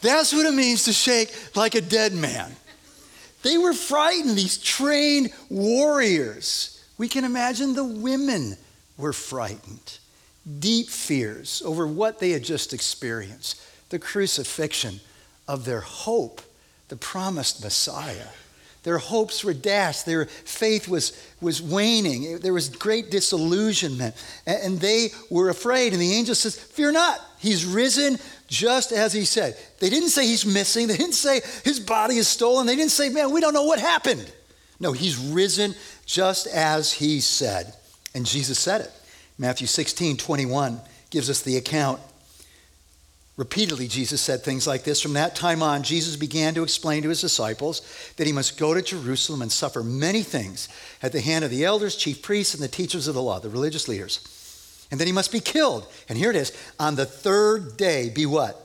That's 0.00 0.32
what 0.32 0.46
it 0.46 0.54
means 0.54 0.84
to 0.84 0.92
shake 0.92 1.34
like 1.56 1.74
a 1.74 1.80
dead 1.80 2.12
man. 2.12 2.54
They 3.42 3.58
were 3.58 3.72
frightened, 3.72 4.38
these 4.38 4.58
trained 4.58 5.32
warriors. 5.48 6.84
We 6.98 7.08
can 7.08 7.24
imagine 7.24 7.74
the 7.74 7.82
women 7.82 8.56
were 8.96 9.12
frightened. 9.12 9.98
Deep 10.60 10.88
fears 10.88 11.62
over 11.64 11.84
what 11.84 12.20
they 12.20 12.30
had 12.30 12.44
just 12.44 12.72
experienced 12.72 13.60
the 13.90 13.98
crucifixion 13.98 15.00
of 15.46 15.64
their 15.64 15.80
hope, 15.80 16.40
the 16.88 16.96
promised 16.96 17.62
Messiah. 17.62 18.28
Their 18.82 18.98
hopes 18.98 19.44
were 19.44 19.52
dashed. 19.52 20.06
Their 20.06 20.24
faith 20.24 20.88
was, 20.88 21.12
was 21.40 21.60
waning. 21.60 22.38
There 22.38 22.54
was 22.54 22.70
great 22.70 23.10
disillusionment. 23.10 24.14
And 24.46 24.80
they 24.80 25.10
were 25.28 25.50
afraid. 25.50 25.92
And 25.92 26.00
the 26.00 26.14
angel 26.14 26.34
says, 26.34 26.56
Fear 26.56 26.92
not. 26.92 27.20
He's 27.38 27.66
risen 27.66 28.18
just 28.46 28.92
as 28.92 29.12
he 29.12 29.26
said. 29.26 29.56
They 29.80 29.90
didn't 29.90 30.08
say 30.08 30.26
he's 30.26 30.46
missing. 30.46 30.86
They 30.86 30.96
didn't 30.96 31.14
say 31.14 31.42
his 31.62 31.78
body 31.78 32.16
is 32.16 32.26
stolen. 32.26 32.66
They 32.66 32.76
didn't 32.76 32.92
say, 32.92 33.10
Man, 33.10 33.32
we 33.32 33.42
don't 33.42 33.52
know 33.52 33.64
what 33.64 33.80
happened. 33.80 34.32
No, 34.78 34.92
he's 34.92 35.18
risen 35.18 35.74
just 36.06 36.46
as 36.46 36.90
he 36.90 37.20
said. 37.20 37.74
And 38.14 38.24
Jesus 38.24 38.58
said 38.58 38.80
it. 38.80 38.90
Matthew 39.38 39.66
16, 39.66 40.16
21 40.16 40.80
gives 41.10 41.28
us 41.28 41.42
the 41.42 41.58
account. 41.58 42.00
Repeatedly, 43.40 43.88
Jesus 43.88 44.20
said 44.20 44.42
things 44.42 44.66
like 44.66 44.84
this. 44.84 45.00
From 45.00 45.14
that 45.14 45.34
time 45.34 45.62
on, 45.62 45.82
Jesus 45.82 46.14
began 46.14 46.52
to 46.52 46.62
explain 46.62 47.02
to 47.02 47.08
his 47.08 47.22
disciples 47.22 47.80
that 48.18 48.26
he 48.26 48.34
must 48.34 48.58
go 48.58 48.74
to 48.74 48.82
Jerusalem 48.82 49.40
and 49.40 49.50
suffer 49.50 49.82
many 49.82 50.22
things 50.22 50.68
at 51.02 51.12
the 51.12 51.22
hand 51.22 51.42
of 51.42 51.50
the 51.50 51.64
elders, 51.64 51.96
chief 51.96 52.20
priests, 52.20 52.52
and 52.52 52.62
the 52.62 52.68
teachers 52.68 53.08
of 53.08 53.14
the 53.14 53.22
law, 53.22 53.40
the 53.40 53.48
religious 53.48 53.88
leaders. 53.88 54.86
And 54.90 55.00
then 55.00 55.06
he 55.06 55.12
must 55.14 55.32
be 55.32 55.40
killed. 55.40 55.86
And 56.06 56.18
here 56.18 56.28
it 56.28 56.36
is 56.36 56.54
on 56.78 56.96
the 56.96 57.06
third 57.06 57.78
day, 57.78 58.10
be 58.10 58.26
what? 58.26 58.60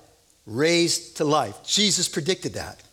Raised 0.45 1.15
to 1.17 1.23
life. 1.23 1.63
Jesus 1.63 2.09
predicted 2.09 2.55
that. 2.55 2.83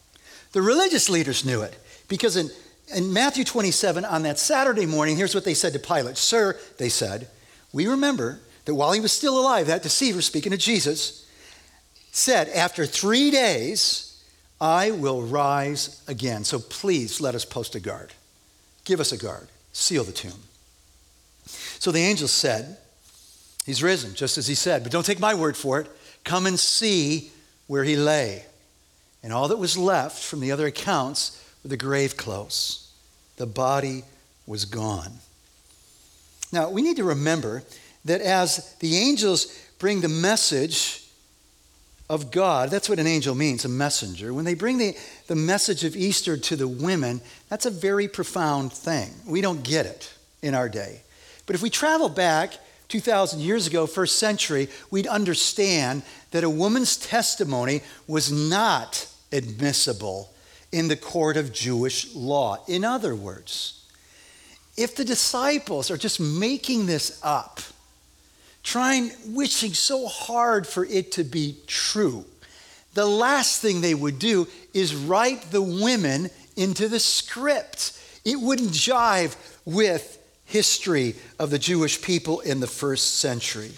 The 0.53 0.63
religious 0.63 1.11
leaders 1.11 1.45
knew 1.45 1.63
it 1.63 1.77
because 2.07 2.37
in, 2.37 2.49
in 2.95 3.13
Matthew 3.13 3.43
27, 3.43 4.05
on 4.05 4.23
that 4.23 4.39
Saturday 4.39 4.87
morning, 4.87 5.17
here's 5.17 5.35
what 5.35 5.45
they 5.45 5.55
said 5.55 5.73
to 5.73 5.81
Pilate 5.81 6.17
Sir, 6.17 6.57
they 6.79 6.89
said, 6.89 7.27
we 7.73 7.89
remember 7.89 8.39
that 8.67 8.77
while 8.77 8.93
he 8.93 9.01
was 9.01 9.11
still 9.11 9.37
alive, 9.37 9.67
that 9.67 9.83
deceiver, 9.83 10.23
speaking 10.23 10.53
to 10.53 10.59
Jesus, 10.59 11.22
said, 12.13 12.49
After 12.51 12.87
three 12.87 13.33
days, 13.33 14.23
I 14.61 14.93
will 14.93 15.23
rise 15.23 16.01
again. 16.07 16.45
So 16.45 16.61
please 16.61 17.21
let 17.21 17.35
us 17.35 17.45
post 17.45 17.75
a 17.75 17.81
guard. 17.81 18.13
Give 18.85 19.01
us 19.01 19.11
a 19.11 19.19
guard. 19.19 19.49
Seal 19.73 20.05
the 20.05 20.13
tomb. 20.13 20.41
So 21.47 21.91
the 21.91 21.99
angel 21.99 22.29
said, 22.29 22.77
He's 23.67 23.83
risen, 23.83 24.15
just 24.15 24.39
as 24.39 24.47
he 24.47 24.55
said, 24.55 24.83
but 24.83 24.93
don't 24.93 25.07
take 25.07 25.21
my 25.21 25.35
word 25.35 25.57
for 25.57 25.81
it. 25.81 25.89
Come 26.25 26.47
and 26.47 26.59
see 26.59 27.31
where 27.67 27.85
he 27.85 27.97
lay. 27.97 28.45
And 29.23 29.33
all 29.33 29.49
that 29.49 29.57
was 29.57 29.79
left 29.79 30.23
from 30.23 30.41
the 30.41 30.51
other 30.51 30.67
accounts 30.67 31.41
were 31.63 31.71
the 31.71 31.77
grave 31.77 32.17
clothes. 32.17 32.93
The 33.37 33.47
body 33.47 34.03
was 34.47 34.65
gone. 34.65 35.13
Now, 36.51 36.71
we 36.71 36.83
need 36.83 36.97
to 36.97 37.05
remember 37.05 37.63
that 38.05 38.21
as 38.21 38.75
the 38.81 38.97
angels 38.97 39.47
bring 39.79 40.01
the 40.01 40.09
message 40.09 41.02
of 42.13 42.31
God. 42.31 42.71
That's 42.71 42.91
what 42.91 42.99
an 42.99 43.07
angel 43.07 43.35
means, 43.35 43.65
a 43.65 43.71
messenger. 43.71 44.35
When 44.35 44.45
they 44.45 44.53
bring 44.53 44.77
the, 44.77 44.95
the 45.29 45.35
message 45.35 45.83
of 45.83 45.97
Easter 45.97 46.37
to 46.37 46.57
the 46.57 46.69
women, 46.69 47.23
that's 47.49 47.65
a 47.65 47.71
very 47.71 48.07
profound 48.07 48.71
thing. 48.71 49.09
We 49.27 49.41
don't 49.41 49.63
get 49.63 49.87
it 49.87 50.13
in 50.43 50.55
our 50.55 50.69
day. 50.69 51.01
But 51.47 51.57
if 51.57 51.63
we 51.63 51.71
travel 51.71 52.11
back 52.11 52.53
2,000 52.89 53.41
years 53.41 53.67
ago, 53.67 53.87
first 53.87 54.19
century, 54.19 54.69
we'd 54.91 55.07
understand 55.07 56.03
that 56.33 56.45
a 56.45 56.51
woman's 56.51 56.99
testimony 56.99 57.81
was 58.07 58.31
not 58.31 59.09
admissible 59.33 60.35
in 60.71 60.89
the 60.89 60.97
court 60.97 61.39
of 61.39 61.51
Jewish 61.51 62.15
law. 62.15 62.63
In 62.69 62.85
other 62.85 63.15
words, 63.15 63.87
if 64.77 64.95
the 64.97 65.05
disciples 65.05 65.91
are 65.91 65.97
just 65.97 66.21
making 66.21 66.85
this 66.85 67.19
up, 67.23 67.63
trying, 68.63 69.11
wishing 69.27 69.75
so 69.75 70.07
hard 70.07 70.67
for 70.67 70.85
it 70.85 71.13
to 71.13 71.25
be 71.25 71.57
true. 71.67 72.25
The 72.95 73.07
last 73.07 73.61
thing 73.61 73.81
they 73.81 73.95
would 73.95 74.19
do 74.19 74.47
is 74.75 74.95
write 74.95 75.51
the 75.51 75.63
women 75.63 76.31
into 76.57 76.89
the 76.89 77.01
script. 77.01 77.99
It 78.25 78.41
wouldn't 78.41 78.71
jive 78.71 79.37
with 79.65 80.19
history 80.45 81.15
of 81.39 81.51
the 81.51 81.59
Jewish 81.59 82.03
people 82.03 82.41
in 82.41 82.61
the 82.61 82.67
first 82.67 83.17
century. 83.17 83.73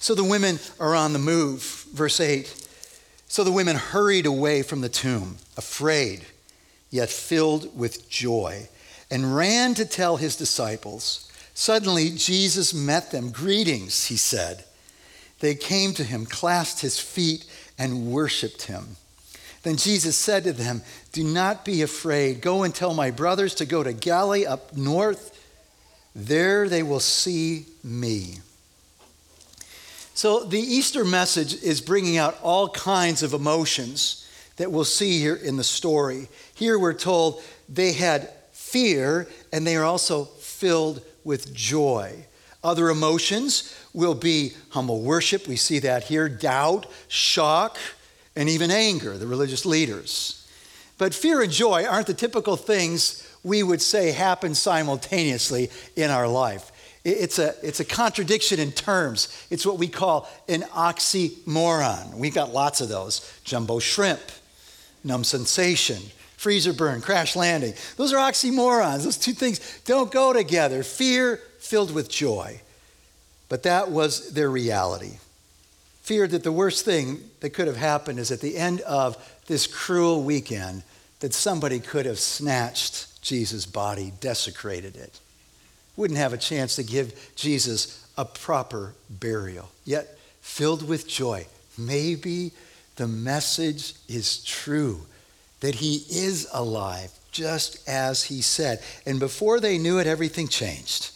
So 0.00 0.14
the 0.14 0.24
women 0.24 0.58
are 0.80 0.94
on 0.94 1.12
the 1.12 1.18
move. 1.18 1.62
Verse 1.92 2.20
8. 2.20 2.62
So 3.28 3.44
the 3.44 3.52
women 3.52 3.76
hurried 3.76 4.26
away 4.26 4.62
from 4.62 4.80
the 4.80 4.88
tomb, 4.88 5.38
afraid, 5.56 6.24
yet 6.90 7.10
filled 7.10 7.76
with 7.76 8.08
joy, 8.08 8.68
and 9.10 9.36
ran 9.36 9.74
to 9.74 9.84
tell 9.84 10.16
his 10.16 10.36
disciples. 10.36 11.30
Suddenly, 11.54 12.10
Jesus 12.10 12.74
met 12.74 13.12
them. 13.12 13.30
Greetings, 13.30 14.06
he 14.06 14.16
said. 14.16 14.64
They 15.38 15.54
came 15.54 15.94
to 15.94 16.04
him, 16.04 16.26
clasped 16.26 16.80
his 16.80 16.98
feet, 16.98 17.46
and 17.78 18.12
worshiped 18.12 18.62
him. 18.62 18.96
Then 19.62 19.76
Jesus 19.76 20.16
said 20.16 20.44
to 20.44 20.52
them, 20.52 20.82
Do 21.12 21.24
not 21.24 21.64
be 21.64 21.82
afraid. 21.82 22.40
Go 22.40 22.64
and 22.64 22.74
tell 22.74 22.92
my 22.92 23.10
brothers 23.10 23.54
to 23.56 23.66
go 23.66 23.82
to 23.82 23.92
Galilee 23.92 24.44
up 24.44 24.76
north. 24.76 25.30
There 26.14 26.68
they 26.68 26.82
will 26.82 27.00
see 27.00 27.66
me. 27.82 28.38
So 30.14 30.44
the 30.44 30.60
Easter 30.60 31.04
message 31.04 31.60
is 31.62 31.80
bringing 31.80 32.18
out 32.18 32.38
all 32.42 32.68
kinds 32.68 33.22
of 33.22 33.32
emotions 33.32 34.28
that 34.56 34.70
we'll 34.70 34.84
see 34.84 35.18
here 35.18 35.34
in 35.34 35.56
the 35.56 35.64
story. 35.64 36.28
Here 36.54 36.78
we're 36.78 36.94
told 36.94 37.42
they 37.68 37.92
had 37.92 38.30
fear 38.52 39.26
and 39.52 39.66
they 39.66 39.76
are 39.76 39.84
also 39.84 40.24
filled 40.24 41.02
with 41.24 41.54
joy. 41.54 42.26
Other 42.62 42.88
emotions 42.88 43.74
will 43.92 44.14
be 44.14 44.52
humble 44.70 45.02
worship. 45.02 45.46
We 45.46 45.56
see 45.56 45.80
that 45.80 46.04
here 46.04 46.28
doubt, 46.28 46.86
shock, 47.08 47.76
and 48.36 48.48
even 48.48 48.70
anger, 48.70 49.18
the 49.18 49.26
religious 49.26 49.66
leaders. 49.66 50.48
But 50.96 51.14
fear 51.14 51.42
and 51.42 51.52
joy 51.52 51.84
aren't 51.84 52.06
the 52.06 52.14
typical 52.14 52.56
things 52.56 53.28
we 53.42 53.62
would 53.62 53.82
say 53.82 54.12
happen 54.12 54.54
simultaneously 54.54 55.70
in 55.96 56.10
our 56.10 56.26
life. 56.26 56.72
It's 57.04 57.38
a, 57.38 57.54
it's 57.62 57.80
a 57.80 57.84
contradiction 57.84 58.58
in 58.58 58.72
terms. 58.72 59.46
It's 59.50 59.66
what 59.66 59.78
we 59.78 59.88
call 59.88 60.28
an 60.48 60.62
oxymoron. 60.62 62.14
We've 62.14 62.34
got 62.34 62.54
lots 62.54 62.80
of 62.80 62.88
those 62.88 63.40
jumbo 63.44 63.78
shrimp, 63.78 64.22
numb 65.04 65.24
sensation, 65.24 66.00
freezer 66.44 66.74
burn, 66.74 67.00
crash 67.00 67.34
landing. 67.36 67.72
Those 67.96 68.12
are 68.12 68.18
oxymorons. 68.30 69.04
Those 69.04 69.16
two 69.16 69.32
things 69.32 69.80
don't 69.86 70.12
go 70.12 70.34
together. 70.34 70.82
Fear 70.82 71.38
filled 71.58 71.90
with 71.90 72.10
joy. 72.10 72.60
But 73.48 73.62
that 73.62 73.90
was 73.90 74.34
their 74.34 74.50
reality. 74.50 75.12
Feared 76.02 76.32
that 76.32 76.42
the 76.42 76.52
worst 76.52 76.84
thing 76.84 77.30
that 77.40 77.54
could 77.54 77.66
have 77.66 77.78
happened 77.78 78.18
is 78.18 78.30
at 78.30 78.42
the 78.42 78.58
end 78.58 78.82
of 78.82 79.16
this 79.46 79.66
cruel 79.66 80.22
weekend 80.22 80.82
that 81.20 81.32
somebody 81.32 81.80
could 81.80 82.04
have 82.04 82.18
snatched 82.18 83.22
Jesus' 83.22 83.64
body, 83.64 84.12
desecrated 84.20 84.96
it. 84.96 85.18
Wouldn't 85.96 86.18
have 86.18 86.34
a 86.34 86.38
chance 86.38 86.76
to 86.76 86.82
give 86.82 87.32
Jesus 87.36 88.06
a 88.18 88.26
proper 88.26 88.92
burial. 89.08 89.70
Yet 89.86 90.18
filled 90.42 90.86
with 90.86 91.08
joy. 91.08 91.46
Maybe 91.78 92.52
the 92.96 93.08
message 93.08 93.94
is 94.08 94.44
true 94.44 95.06
that 95.64 95.76
he 95.76 96.04
is 96.10 96.46
alive, 96.52 97.10
just 97.32 97.88
as 97.88 98.24
he 98.24 98.42
said. 98.42 98.82
And 99.06 99.18
before 99.18 99.60
they 99.60 99.78
knew 99.78 99.98
it, 99.98 100.06
everything 100.06 100.46
changed. 100.46 101.10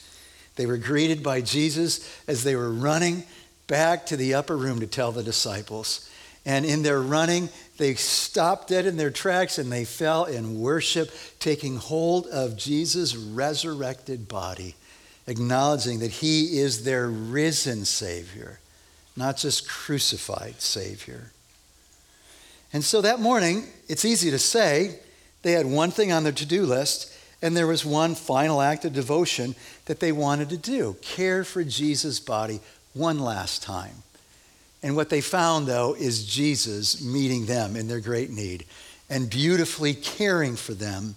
They 0.56 0.64
were 0.64 0.78
greeted 0.78 1.22
by 1.22 1.42
Jesus 1.42 2.00
as 2.26 2.44
they 2.44 2.56
were 2.56 2.72
running 2.72 3.24
back 3.66 4.06
to 4.06 4.16
the 4.16 4.32
upper 4.32 4.56
room 4.56 4.80
to 4.80 4.86
tell 4.86 5.12
the 5.12 5.22
disciples. 5.22 6.08
And 6.46 6.64
in 6.64 6.82
their 6.82 7.02
running, 7.02 7.50
they 7.76 7.94
stopped 7.94 8.68
dead 8.68 8.86
in 8.86 8.96
their 8.96 9.10
tracks 9.10 9.58
and 9.58 9.70
they 9.70 9.84
fell 9.84 10.24
in 10.24 10.58
worship, 10.58 11.10
taking 11.40 11.76
hold 11.76 12.26
of 12.28 12.56
Jesus' 12.56 13.14
resurrected 13.14 14.28
body, 14.28 14.76
acknowledging 15.26 15.98
that 15.98 16.10
he 16.10 16.58
is 16.58 16.84
their 16.84 17.06
risen 17.06 17.84
Savior, 17.84 18.60
not 19.14 19.36
just 19.36 19.68
crucified 19.68 20.62
Savior. 20.62 21.32
And 22.72 22.84
so 22.84 23.00
that 23.00 23.20
morning, 23.20 23.64
it's 23.88 24.04
easy 24.04 24.30
to 24.30 24.38
say, 24.38 24.98
they 25.42 25.52
had 25.52 25.66
one 25.66 25.90
thing 25.90 26.12
on 26.12 26.24
their 26.24 26.32
to 26.32 26.46
do 26.46 26.66
list, 26.66 27.12
and 27.40 27.56
there 27.56 27.66
was 27.66 27.84
one 27.84 28.14
final 28.14 28.60
act 28.60 28.84
of 28.84 28.92
devotion 28.92 29.54
that 29.86 30.00
they 30.00 30.12
wanted 30.12 30.50
to 30.50 30.56
do 30.56 30.96
care 31.00 31.44
for 31.44 31.64
Jesus' 31.64 32.20
body 32.20 32.60
one 32.94 33.20
last 33.20 33.62
time. 33.62 34.02
And 34.82 34.96
what 34.96 35.10
they 35.10 35.20
found, 35.20 35.66
though, 35.66 35.94
is 35.94 36.26
Jesus 36.26 37.02
meeting 37.02 37.46
them 37.46 37.76
in 37.76 37.88
their 37.88 38.00
great 38.00 38.30
need 38.30 38.64
and 39.10 39.30
beautifully 39.30 39.94
caring 39.94 40.56
for 40.56 40.74
them 40.74 41.16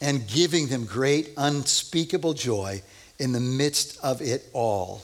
and 0.00 0.26
giving 0.26 0.66
them 0.66 0.84
great, 0.84 1.30
unspeakable 1.36 2.34
joy 2.34 2.82
in 3.18 3.32
the 3.32 3.40
midst 3.40 3.98
of 4.02 4.20
it 4.20 4.48
all. 4.52 5.02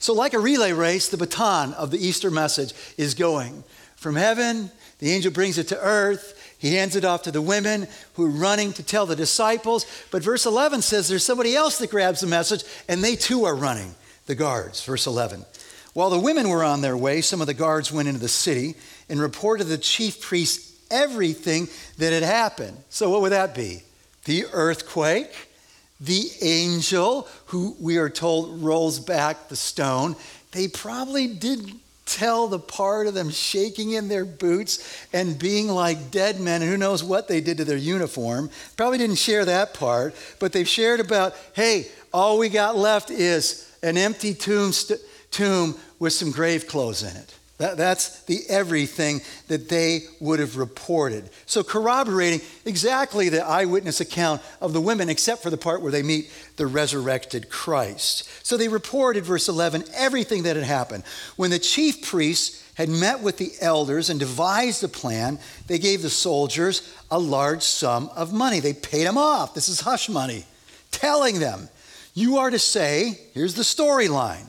So, 0.00 0.14
like 0.14 0.32
a 0.32 0.38
relay 0.38 0.72
race, 0.72 1.08
the 1.08 1.18
baton 1.18 1.74
of 1.74 1.90
the 1.90 2.04
Easter 2.04 2.30
message 2.30 2.72
is 2.96 3.14
going 3.14 3.62
from 4.00 4.16
heaven. 4.16 4.70
The 4.98 5.12
angel 5.12 5.30
brings 5.30 5.58
it 5.58 5.68
to 5.68 5.80
earth. 5.80 6.56
He 6.58 6.74
hands 6.74 6.96
it 6.96 7.04
off 7.04 7.22
to 7.22 7.30
the 7.30 7.42
women 7.42 7.86
who 8.14 8.26
are 8.26 8.30
running 8.30 8.72
to 8.74 8.82
tell 8.82 9.06
the 9.06 9.14
disciples. 9.14 9.86
But 10.10 10.22
verse 10.22 10.46
11 10.46 10.82
says 10.82 11.08
there's 11.08 11.24
somebody 11.24 11.54
else 11.54 11.78
that 11.78 11.90
grabs 11.90 12.20
the 12.20 12.26
message, 12.26 12.64
and 12.88 13.04
they 13.04 13.14
too 13.14 13.44
are 13.44 13.54
running, 13.54 13.94
the 14.26 14.34
guards. 14.34 14.84
Verse 14.84 15.06
11. 15.06 15.44
While 15.92 16.10
the 16.10 16.18
women 16.18 16.48
were 16.48 16.64
on 16.64 16.80
their 16.80 16.96
way, 16.96 17.20
some 17.20 17.40
of 17.40 17.46
the 17.46 17.54
guards 17.54 17.92
went 17.92 18.08
into 18.08 18.20
the 18.20 18.28
city 18.28 18.74
and 19.08 19.20
reported 19.20 19.64
to 19.64 19.70
the 19.70 19.78
chief 19.78 20.20
priests 20.20 20.78
everything 20.90 21.68
that 21.98 22.12
had 22.12 22.22
happened. 22.22 22.76
So, 22.88 23.10
what 23.10 23.20
would 23.22 23.32
that 23.32 23.54
be? 23.54 23.82
The 24.24 24.44
earthquake, 24.52 25.48
the 26.00 26.30
angel 26.40 27.28
who 27.46 27.76
we 27.80 27.98
are 27.98 28.10
told 28.10 28.62
rolls 28.62 28.98
back 28.98 29.48
the 29.48 29.56
stone. 29.56 30.16
They 30.52 30.68
probably 30.68 31.26
did 31.26 31.72
tell 32.14 32.48
the 32.48 32.58
part 32.58 33.06
of 33.06 33.14
them 33.14 33.30
shaking 33.30 33.92
in 33.92 34.08
their 34.08 34.24
boots 34.24 35.06
and 35.12 35.38
being 35.38 35.68
like 35.68 36.10
dead 36.10 36.40
men, 36.40 36.62
and 36.62 36.70
who 36.70 36.76
knows 36.76 37.04
what 37.04 37.28
they 37.28 37.40
did 37.40 37.56
to 37.58 37.64
their 37.64 37.76
uniform. 37.76 38.50
Probably 38.76 38.98
didn't 38.98 39.16
share 39.16 39.44
that 39.44 39.74
part, 39.74 40.14
but 40.38 40.52
they've 40.52 40.68
shared 40.68 41.00
about, 41.00 41.34
hey, 41.54 41.86
all 42.12 42.38
we 42.38 42.48
got 42.48 42.76
left 42.76 43.10
is 43.10 43.72
an 43.82 43.96
empty 43.96 44.34
tomb, 44.34 44.72
st- 44.72 45.00
tomb 45.30 45.76
with 45.98 46.12
some 46.12 46.30
grave 46.30 46.66
clothes 46.66 47.02
in 47.02 47.16
it. 47.16 47.34
That, 47.60 47.76
that's 47.76 48.22
the 48.22 48.40
everything 48.48 49.20
that 49.48 49.68
they 49.68 50.04
would 50.18 50.40
have 50.40 50.56
reported. 50.56 51.28
So, 51.44 51.62
corroborating 51.62 52.40
exactly 52.64 53.28
the 53.28 53.44
eyewitness 53.44 54.00
account 54.00 54.40
of 54.62 54.72
the 54.72 54.80
women, 54.80 55.10
except 55.10 55.42
for 55.42 55.50
the 55.50 55.58
part 55.58 55.82
where 55.82 55.92
they 55.92 56.02
meet 56.02 56.32
the 56.56 56.66
resurrected 56.66 57.50
Christ. 57.50 58.26
So, 58.46 58.56
they 58.56 58.68
reported, 58.68 59.26
verse 59.26 59.46
11, 59.46 59.84
everything 59.94 60.44
that 60.44 60.56
had 60.56 60.64
happened. 60.64 61.04
When 61.36 61.50
the 61.50 61.58
chief 61.58 62.00
priests 62.00 62.66
had 62.76 62.88
met 62.88 63.20
with 63.20 63.36
the 63.36 63.52
elders 63.60 64.08
and 64.08 64.18
devised 64.18 64.82
a 64.82 64.88
plan, 64.88 65.38
they 65.66 65.78
gave 65.78 66.00
the 66.00 66.08
soldiers 66.08 66.96
a 67.10 67.18
large 67.18 67.62
sum 67.62 68.08
of 68.16 68.32
money. 68.32 68.60
They 68.60 68.72
paid 68.72 69.06
them 69.06 69.18
off. 69.18 69.52
This 69.52 69.68
is 69.68 69.80
hush 69.80 70.08
money, 70.08 70.46
telling 70.92 71.40
them, 71.40 71.68
You 72.14 72.38
are 72.38 72.48
to 72.48 72.58
say, 72.58 73.20
here's 73.34 73.52
the 73.52 73.64
storyline 73.64 74.46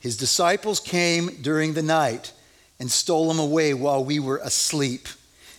his 0.00 0.16
disciples 0.16 0.80
came 0.80 1.30
during 1.42 1.74
the 1.74 1.82
night 1.82 2.32
and 2.78 2.90
stole 2.90 3.30
him 3.30 3.38
away 3.38 3.74
while 3.74 4.04
we 4.04 4.18
were 4.18 4.38
asleep. 4.38 5.08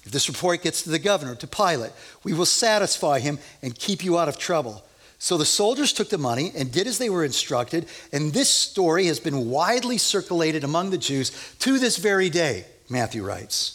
If 0.03 0.12
this 0.12 0.29
report 0.29 0.63
gets 0.63 0.84
to 0.84 0.89
the 0.89 1.00
governor, 1.00 1.36
to 1.36 1.48
Pilate, 1.48 1.91
we 2.24 2.34
will 2.34 2.46
satisfy 2.46 3.20
him 3.20 3.39
and 3.62 3.77
keep 3.77 4.03
you 4.03 4.17
out 4.17 4.29
of 4.29 4.38
trouble. 4.38 4.84
So 5.20 5.36
the 5.38 5.46
soldiers 5.46 5.94
took 5.94 6.10
the 6.10 6.17
money 6.17 6.51
and 6.56 6.72
did 6.72 6.86
as 6.86 7.00
they 7.00 7.10
were 7.10 7.25
instructed, 7.25 7.88
and 8.13 8.32
this 8.32 8.50
story 8.50 9.08
has 9.08 9.20
been 9.20 9.50
widely 9.50 9.98
circulated 9.98 10.63
among 10.63 10.91
the 10.91 10.98
Jews 10.98 11.32
to 11.60 11.79
this 11.79 11.98
very 11.98 12.29
day, 12.29 12.65
Matthew 12.89 13.24
writes. 13.24 13.74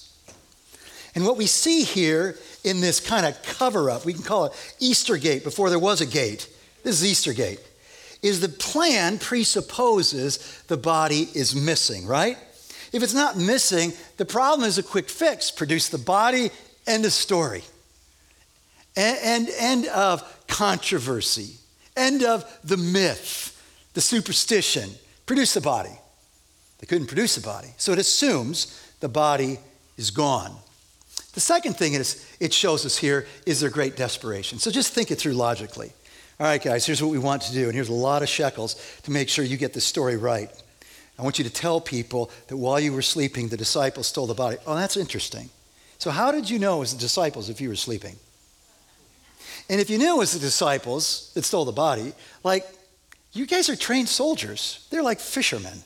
And 1.15 1.27
what 1.27 1.37
we 1.37 1.47
see 1.47 1.83
here 1.83 2.39
in 2.65 2.81
this 2.81 3.01
kind 3.01 3.27
of 3.27 3.43
cover 3.43 3.91
up, 3.91 4.05
we 4.05 4.15
can 4.15 4.23
call 4.23 4.47
it 4.47 4.75
Easter 4.79 5.17
Gate 5.17 5.43
before 5.43 5.69
there 5.69 5.79
was 5.79 6.01
a 6.01 6.07
gate. 6.07 6.49
This 6.85 7.03
is 7.03 7.05
Easter 7.05 7.33
Gate 7.33 7.61
is 8.23 8.41
the 8.41 8.49
plan 8.49 9.19
presupposes 9.19 10.63
the 10.69 10.77
body 10.77 11.29
is 11.35 11.55
missing, 11.55 12.07
right? 12.07 12.39
If 12.93 13.03
it's 13.03 13.15
not 13.15 13.37
missing, 13.37 13.93
the 14.17 14.25
problem 14.25 14.69
is 14.69 14.79
a 14.79 14.83
quick 14.83 15.09
fix. 15.09 15.51
Produce 15.51 15.89
the 15.89 15.99
body, 15.99 16.51
end 16.87 17.05
of 17.05 17.13
story. 17.13 17.65
And, 18.97 19.19
and 19.23 19.49
end 19.59 19.87
of 19.87 20.23
controversy, 20.47 21.57
end 21.97 22.23
of 22.23 22.45
the 22.63 22.77
myth, 22.77 23.59
the 23.95 24.01
superstition. 24.01 24.91
Produce 25.27 25.55
the 25.55 25.61
body. 25.61 25.99
They 26.79 26.87
couldn't 26.87 27.07
produce 27.07 27.37
the 27.37 27.41
body. 27.41 27.69
So 27.79 27.93
it 27.93 27.99
assumes 27.99 28.79
the 29.01 29.09
body 29.09 29.59
is 29.97 30.11
gone. 30.11 30.55
The 31.33 31.41
second 31.41 31.77
thing 31.79 31.95
is 31.95 32.27
it 32.41 32.53
shows 32.53 32.85
us 32.85 32.99
here 32.99 33.27
is 33.47 33.61
their 33.61 33.71
great 33.71 33.97
desperation. 33.97 34.59
So 34.59 34.71
just 34.71 34.93
think 34.93 35.11
it 35.11 35.17
through 35.17 35.33
logically. 35.33 35.93
All 36.43 36.49
right, 36.49 36.61
guys, 36.61 36.85
here's 36.85 37.01
what 37.01 37.13
we 37.13 37.21
want 37.21 37.43
to 37.43 37.53
do, 37.53 37.67
and 37.67 37.73
here's 37.73 37.89
a 37.89 37.93
lot 37.93 38.21
of 38.21 38.29
shekels 38.29 38.75
to 39.05 39.13
make 39.13 39.29
sure 39.29 39.45
you 39.45 39.57
get 39.57 39.75
the 39.75 39.81
story 39.81 40.17
right. 40.17 40.51
I 41.17 41.23
want 41.23 41.39
you 41.39 41.45
to 41.45 41.53
tell 41.53 41.81
people 41.81 42.33
that 42.49 42.57
while 42.57 42.81
you 42.81 42.93
were 42.93 43.01
sleeping, 43.01 43.47
the 43.47 43.57
disciples 43.57 44.09
stole 44.09 44.27
the 44.27 44.35
body. 44.35 44.57
Oh, 44.67 44.75
that's 44.75 44.97
interesting. 44.97 45.51
So, 45.99 46.11
how 46.11 46.33
did 46.33 46.51
you 46.51 46.59
know 46.59 46.79
it 46.79 46.81
was 46.81 46.95
the 46.95 46.99
disciples 46.99 47.49
if 47.49 47.61
you 47.61 47.69
were 47.69 47.77
sleeping? 47.77 48.17
And 49.71 49.81
if 49.81 49.89
you 49.89 49.99
knew 49.99 50.17
it 50.17 50.19
was 50.19 50.33
the 50.33 50.41
disciples 50.41 51.31
that 51.35 51.45
stole 51.45 51.65
the 51.65 51.71
body, 51.71 52.13
like, 52.43 52.67
you 53.33 53.47
guys 53.47 53.69
are 53.69 53.77
trained 53.77 54.09
soldiers. 54.09 54.85
They're 54.91 55.01
like 55.01 55.21
fishermen, 55.21 55.85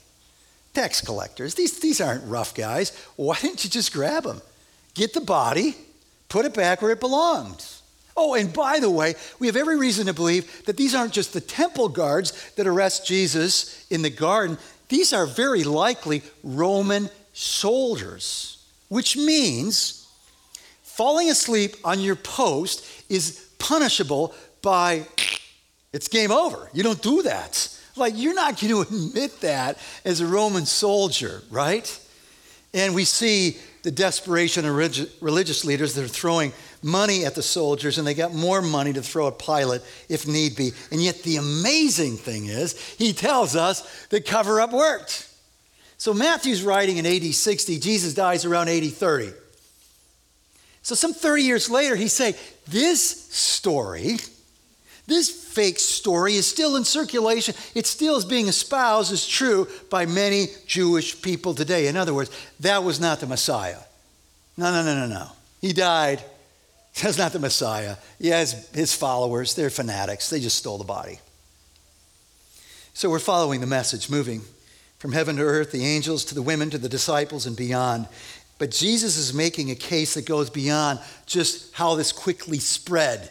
tax 0.72 1.02
collectors. 1.02 1.54
These, 1.54 1.80
these 1.80 2.00
aren't 2.00 2.24
rough 2.24 2.54
guys. 2.54 2.96
Why 3.16 3.36
didn't 3.38 3.62
you 3.62 3.68
just 3.68 3.92
grab 3.92 4.22
them? 4.22 4.40
Get 4.94 5.12
the 5.12 5.20
body, 5.20 5.76
put 6.30 6.46
it 6.46 6.54
back 6.54 6.80
where 6.80 6.92
it 6.92 7.00
belonged. 7.00 7.62
Oh, 8.16 8.34
and 8.34 8.52
by 8.52 8.80
the 8.80 8.90
way, 8.90 9.14
we 9.38 9.46
have 9.46 9.56
every 9.56 9.76
reason 9.76 10.06
to 10.06 10.14
believe 10.14 10.64
that 10.64 10.76
these 10.76 10.94
aren't 10.94 11.12
just 11.12 11.32
the 11.32 11.40
temple 11.40 11.88
guards 11.88 12.50
that 12.52 12.66
arrest 12.66 13.06
Jesus 13.06 13.86
in 13.90 14.02
the 14.02 14.10
garden. 14.10 14.56
These 14.88 15.12
are 15.12 15.26
very 15.26 15.64
likely 15.64 16.22
Roman 16.42 17.10
soldiers, 17.32 18.64
which 18.88 19.16
means 19.16 20.08
falling 20.82 21.28
asleep 21.28 21.76
on 21.84 22.00
your 22.00 22.16
post 22.16 22.86
is 23.10 23.50
punishable 23.58 24.34
by 24.62 25.06
it's 25.92 26.08
game 26.08 26.30
over. 26.30 26.70
You 26.72 26.82
don't 26.82 27.02
do 27.02 27.22
that. 27.22 27.68
Like, 27.96 28.14
you're 28.16 28.34
not 28.34 28.60
going 28.60 28.72
to 28.72 28.80
admit 28.82 29.40
that 29.40 29.78
as 30.04 30.20
a 30.20 30.26
Roman 30.26 30.66
soldier, 30.66 31.42
right? 31.50 32.00
And 32.74 32.94
we 32.94 33.04
see 33.04 33.58
the 33.86 33.92
desperation 33.92 34.66
of 34.66 34.74
religious 35.22 35.64
leaders 35.64 35.94
that 35.94 36.04
are 36.04 36.08
throwing 36.08 36.52
money 36.82 37.24
at 37.24 37.36
the 37.36 37.42
soldiers 37.42 37.98
and 37.98 38.06
they 38.06 38.14
got 38.14 38.34
more 38.34 38.60
money 38.60 38.92
to 38.92 39.00
throw 39.00 39.28
at 39.28 39.38
Pilate 39.38 39.80
if 40.08 40.26
need 40.26 40.56
be. 40.56 40.72
And 40.90 41.00
yet, 41.00 41.22
the 41.22 41.36
amazing 41.36 42.16
thing 42.16 42.46
is, 42.46 42.76
he 42.98 43.12
tells 43.12 43.54
us 43.54 44.06
the 44.06 44.20
cover 44.20 44.60
up 44.60 44.72
worked. 44.72 45.32
So, 45.98 46.12
Matthew's 46.12 46.64
writing 46.64 46.96
in 46.96 47.06
AD 47.06 47.32
60, 47.32 47.78
Jesus 47.78 48.12
dies 48.12 48.44
around 48.44 48.68
AD 48.70 48.92
30. 48.92 49.32
So, 50.82 50.96
some 50.96 51.14
30 51.14 51.42
years 51.44 51.70
later, 51.70 51.94
he's 51.94 52.12
saying, 52.12 52.34
This 52.66 53.32
story, 53.32 54.16
this 55.06 55.30
fake 55.30 55.78
story 55.78 56.34
is 56.34 56.46
still 56.46 56.76
in 56.76 56.84
circulation. 56.84 57.54
It 57.74 57.86
still 57.86 58.16
is 58.16 58.24
being 58.24 58.48
espoused 58.48 59.12
as 59.12 59.26
true 59.26 59.68
by 59.88 60.06
many 60.06 60.48
Jewish 60.66 61.22
people 61.22 61.54
today. 61.54 61.86
In 61.86 61.96
other 61.96 62.12
words, 62.12 62.30
that 62.60 62.82
was 62.82 62.98
not 62.98 63.20
the 63.20 63.26
Messiah. 63.26 63.78
No, 64.56 64.72
no, 64.72 64.82
no, 64.82 65.06
no, 65.06 65.06
no. 65.06 65.28
He 65.60 65.72
died 65.72 66.22
that's 67.02 67.18
not 67.18 67.32
the 67.32 67.38
Messiah. 67.38 67.96
He 68.18 68.28
has 68.28 68.68
his 68.70 68.94
followers, 68.94 69.54
they're 69.54 69.70
fanatics. 69.70 70.30
They 70.30 70.40
just 70.40 70.56
stole 70.56 70.78
the 70.78 70.84
body. 70.84 71.20
So 72.94 73.10
we're 73.10 73.18
following 73.18 73.60
the 73.60 73.66
message, 73.66 74.08
moving 74.08 74.40
from 74.98 75.12
heaven 75.12 75.36
to 75.36 75.42
earth, 75.42 75.72
the 75.72 75.84
angels 75.84 76.24
to 76.26 76.34
the 76.34 76.40
women 76.40 76.70
to 76.70 76.78
the 76.78 76.88
disciples 76.88 77.44
and 77.44 77.54
beyond. 77.54 78.08
But 78.58 78.70
Jesus 78.70 79.18
is 79.18 79.34
making 79.34 79.70
a 79.70 79.74
case 79.74 80.14
that 80.14 80.24
goes 80.24 80.48
beyond 80.48 81.00
just 81.26 81.74
how 81.74 81.94
this 81.96 82.12
quickly 82.12 82.58
spread 82.58 83.30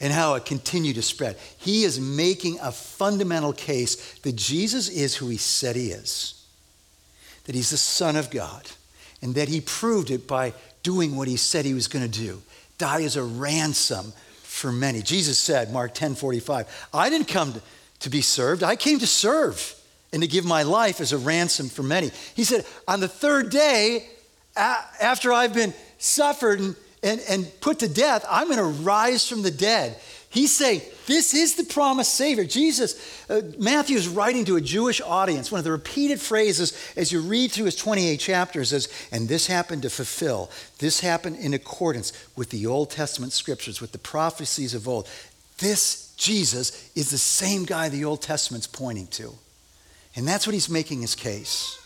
and 0.00 0.12
how 0.12 0.34
it 0.34 0.44
continued 0.44 0.96
to 0.96 1.02
spread. 1.02 1.36
He 1.58 1.84
is 1.84 1.98
making 1.98 2.58
a 2.60 2.72
fundamental 2.72 3.52
case 3.52 4.18
that 4.20 4.36
Jesus 4.36 4.88
is 4.88 5.16
who 5.16 5.28
he 5.28 5.38
said 5.38 5.76
he 5.76 5.90
is, 5.90 6.44
that 7.44 7.54
he's 7.54 7.70
the 7.70 7.76
Son 7.76 8.16
of 8.16 8.30
God, 8.30 8.68
and 9.22 9.34
that 9.34 9.48
he 9.48 9.60
proved 9.60 10.10
it 10.10 10.26
by 10.26 10.52
doing 10.82 11.16
what 11.16 11.28
he 11.28 11.36
said 11.36 11.64
he 11.64 11.74
was 11.74 11.88
going 11.88 12.08
to 12.08 12.20
do 12.20 12.42
die 12.78 13.02
as 13.02 13.16
a 13.16 13.22
ransom 13.22 14.12
for 14.42 14.70
many. 14.70 15.00
Jesus 15.00 15.38
said, 15.38 15.72
Mark 15.72 15.94
10 15.94 16.14
45, 16.14 16.88
I 16.92 17.10
didn't 17.10 17.28
come 17.28 17.54
to, 17.54 17.62
to 18.00 18.10
be 18.10 18.20
served, 18.20 18.62
I 18.62 18.76
came 18.76 18.98
to 18.98 19.06
serve 19.06 19.74
and 20.12 20.22
to 20.22 20.28
give 20.28 20.44
my 20.44 20.62
life 20.62 21.00
as 21.00 21.12
a 21.12 21.18
ransom 21.18 21.68
for 21.68 21.82
many. 21.82 22.10
He 22.34 22.44
said, 22.44 22.64
On 22.86 23.00
the 23.00 23.08
third 23.08 23.50
day, 23.50 24.08
after 24.56 25.32
I've 25.32 25.54
been 25.54 25.74
suffered 25.98 26.60
and, 26.60 26.76
and, 27.06 27.20
and 27.28 27.60
put 27.60 27.78
to 27.78 27.88
death, 27.88 28.24
I'm 28.28 28.48
going 28.48 28.58
to 28.58 28.82
rise 28.82 29.28
from 29.28 29.42
the 29.42 29.50
dead. 29.50 29.96
He's 30.28 30.54
saying, 30.54 30.82
This 31.06 31.34
is 31.34 31.54
the 31.54 31.64
promised 31.64 32.14
Savior. 32.14 32.44
Jesus, 32.44 33.24
uh, 33.30 33.42
Matthew 33.58 33.96
is 33.96 34.08
writing 34.08 34.44
to 34.46 34.56
a 34.56 34.60
Jewish 34.60 35.00
audience. 35.00 35.52
One 35.52 35.60
of 35.60 35.64
the 35.64 35.70
repeated 35.70 36.20
phrases 36.20 36.76
as 36.96 37.12
you 37.12 37.20
read 37.20 37.52
through 37.52 37.66
his 37.66 37.76
28 37.76 38.18
chapters 38.18 38.72
is, 38.72 38.88
And 39.12 39.28
this 39.28 39.46
happened 39.46 39.82
to 39.82 39.90
fulfill, 39.90 40.50
this 40.78 41.00
happened 41.00 41.36
in 41.36 41.54
accordance 41.54 42.12
with 42.34 42.50
the 42.50 42.66
Old 42.66 42.90
Testament 42.90 43.32
scriptures, 43.32 43.80
with 43.80 43.92
the 43.92 43.98
prophecies 43.98 44.74
of 44.74 44.88
old. 44.88 45.08
This 45.58 46.12
Jesus 46.16 46.90
is 46.94 47.10
the 47.10 47.18
same 47.18 47.64
guy 47.64 47.88
the 47.88 48.04
Old 48.04 48.20
Testament's 48.20 48.66
pointing 48.66 49.06
to. 49.08 49.32
And 50.16 50.26
that's 50.26 50.46
what 50.46 50.54
he's 50.54 50.68
making 50.68 51.02
his 51.02 51.14
case. 51.14 51.78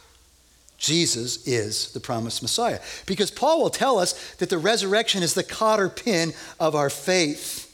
Jesus 0.81 1.47
is 1.47 1.93
the 1.93 2.01
promised 2.01 2.41
Messiah. 2.41 2.81
Because 3.07 3.31
Paul 3.31 3.63
will 3.63 3.71
tell 3.71 3.99
us 3.99 4.35
that 4.37 4.49
the 4.49 4.59
resurrection 4.59 5.23
is 5.23 5.35
the 5.35 5.45
cotter 5.45 5.91
pin 5.91 6.33
of 6.59 6.75
our 6.75 6.89
faith. 6.89 7.67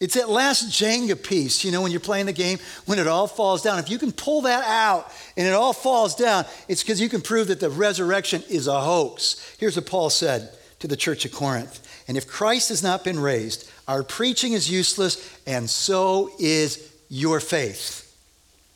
It's 0.00 0.14
that 0.14 0.28
last 0.28 0.68
Jenga 0.68 1.22
piece, 1.22 1.64
you 1.64 1.70
know, 1.70 1.80
when 1.80 1.92
you're 1.92 2.00
playing 2.00 2.26
the 2.26 2.32
game, 2.32 2.58
when 2.84 2.98
it 2.98 3.06
all 3.06 3.28
falls 3.28 3.62
down. 3.62 3.78
If 3.78 3.88
you 3.88 3.96
can 3.96 4.12
pull 4.12 4.42
that 4.42 4.64
out 4.66 5.10
and 5.36 5.46
it 5.46 5.54
all 5.54 5.72
falls 5.72 6.16
down, 6.16 6.44
it's 6.68 6.82
because 6.82 7.00
you 7.00 7.08
can 7.08 7.22
prove 7.22 7.46
that 7.46 7.60
the 7.60 7.70
resurrection 7.70 8.42
is 8.50 8.66
a 8.66 8.80
hoax. 8.80 9.56
Here's 9.58 9.76
what 9.76 9.86
Paul 9.86 10.10
said 10.10 10.50
to 10.80 10.88
the 10.88 10.96
church 10.96 11.24
of 11.24 11.32
Corinth 11.32 11.80
And 12.08 12.16
if 12.16 12.26
Christ 12.26 12.70
has 12.70 12.82
not 12.82 13.04
been 13.04 13.20
raised, 13.20 13.70
our 13.86 14.02
preaching 14.02 14.52
is 14.52 14.68
useless, 14.68 15.32
and 15.46 15.70
so 15.70 16.32
is 16.40 16.92
your 17.08 17.38
faith. 17.38 18.02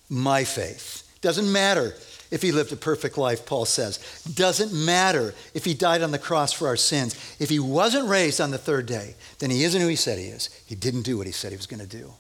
My 0.09 0.45
faith. 0.45 1.07
Doesn't 1.21 1.53
matter 1.53 1.95
if 2.31 2.43
he 2.43 2.53
lived 2.53 2.73
a 2.73 2.77
perfect 2.77 3.19
life, 3.19 3.45
Paul 3.45 3.65
says. 3.65 3.99
Doesn't 4.35 4.73
matter 4.73 5.35
if 5.55 5.65
he 5.65 5.75
died 5.75 6.03
on 6.03 6.11
the 6.11 6.19
cross 6.19 6.53
for 6.53 6.69
our 6.69 6.77
sins. 6.77 7.15
If 7.39 7.51
he 7.51 7.59
wasn't 7.59 8.09
raised 8.09 8.41
on 8.41 8.51
the 8.51 8.59
third 8.59 8.87
day, 8.87 9.17
then 9.39 9.51
he 9.51 9.65
isn't 9.65 9.81
who 9.81 9.89
he 9.89 9.97
said 9.97 10.19
he 10.19 10.27
is. 10.27 10.49
He 10.67 10.75
didn't 10.75 11.03
do 11.03 11.19
what 11.19 11.27
he 11.27 11.33
said 11.33 11.51
he 11.53 11.57
was 11.57 11.67
going 11.67 11.81
to 11.81 11.87
do. 11.87 12.13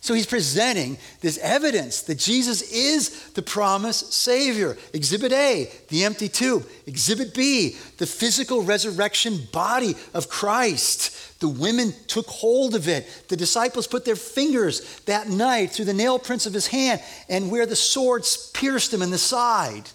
So 0.00 0.14
he's 0.14 0.26
presenting 0.26 0.96
this 1.20 1.38
evidence 1.38 2.02
that 2.02 2.18
Jesus 2.18 2.62
is 2.72 3.30
the 3.30 3.42
promised 3.42 4.12
Savior. 4.12 4.76
Exhibit 4.92 5.32
A, 5.32 5.70
the 5.88 6.04
empty 6.04 6.28
tomb. 6.28 6.64
Exhibit 6.86 7.34
B, 7.34 7.76
the 7.98 8.06
physical 8.06 8.62
resurrection 8.62 9.40
body 9.52 9.96
of 10.14 10.28
Christ. 10.28 11.40
The 11.40 11.48
women 11.48 11.92
took 12.06 12.26
hold 12.26 12.74
of 12.74 12.88
it. 12.88 13.24
The 13.28 13.36
disciples 13.36 13.86
put 13.86 14.04
their 14.04 14.16
fingers 14.16 15.00
that 15.00 15.28
night 15.28 15.72
through 15.72 15.86
the 15.86 15.94
nail 15.94 16.18
prints 16.18 16.46
of 16.46 16.54
his 16.54 16.68
hand 16.68 17.02
and 17.28 17.50
where 17.50 17.66
the 17.66 17.76
swords 17.76 18.50
pierced 18.52 18.94
him 18.94 19.02
in 19.02 19.10
the 19.10 19.18
side. 19.18 19.90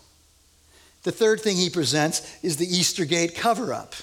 The 1.04 1.12
third 1.12 1.42
thing 1.42 1.58
he 1.58 1.70
presents 1.70 2.22
is 2.44 2.58
the 2.58 2.68
Easter 2.68 3.06
gate 3.06 3.36
cover 3.36 3.74
up. 3.74 3.96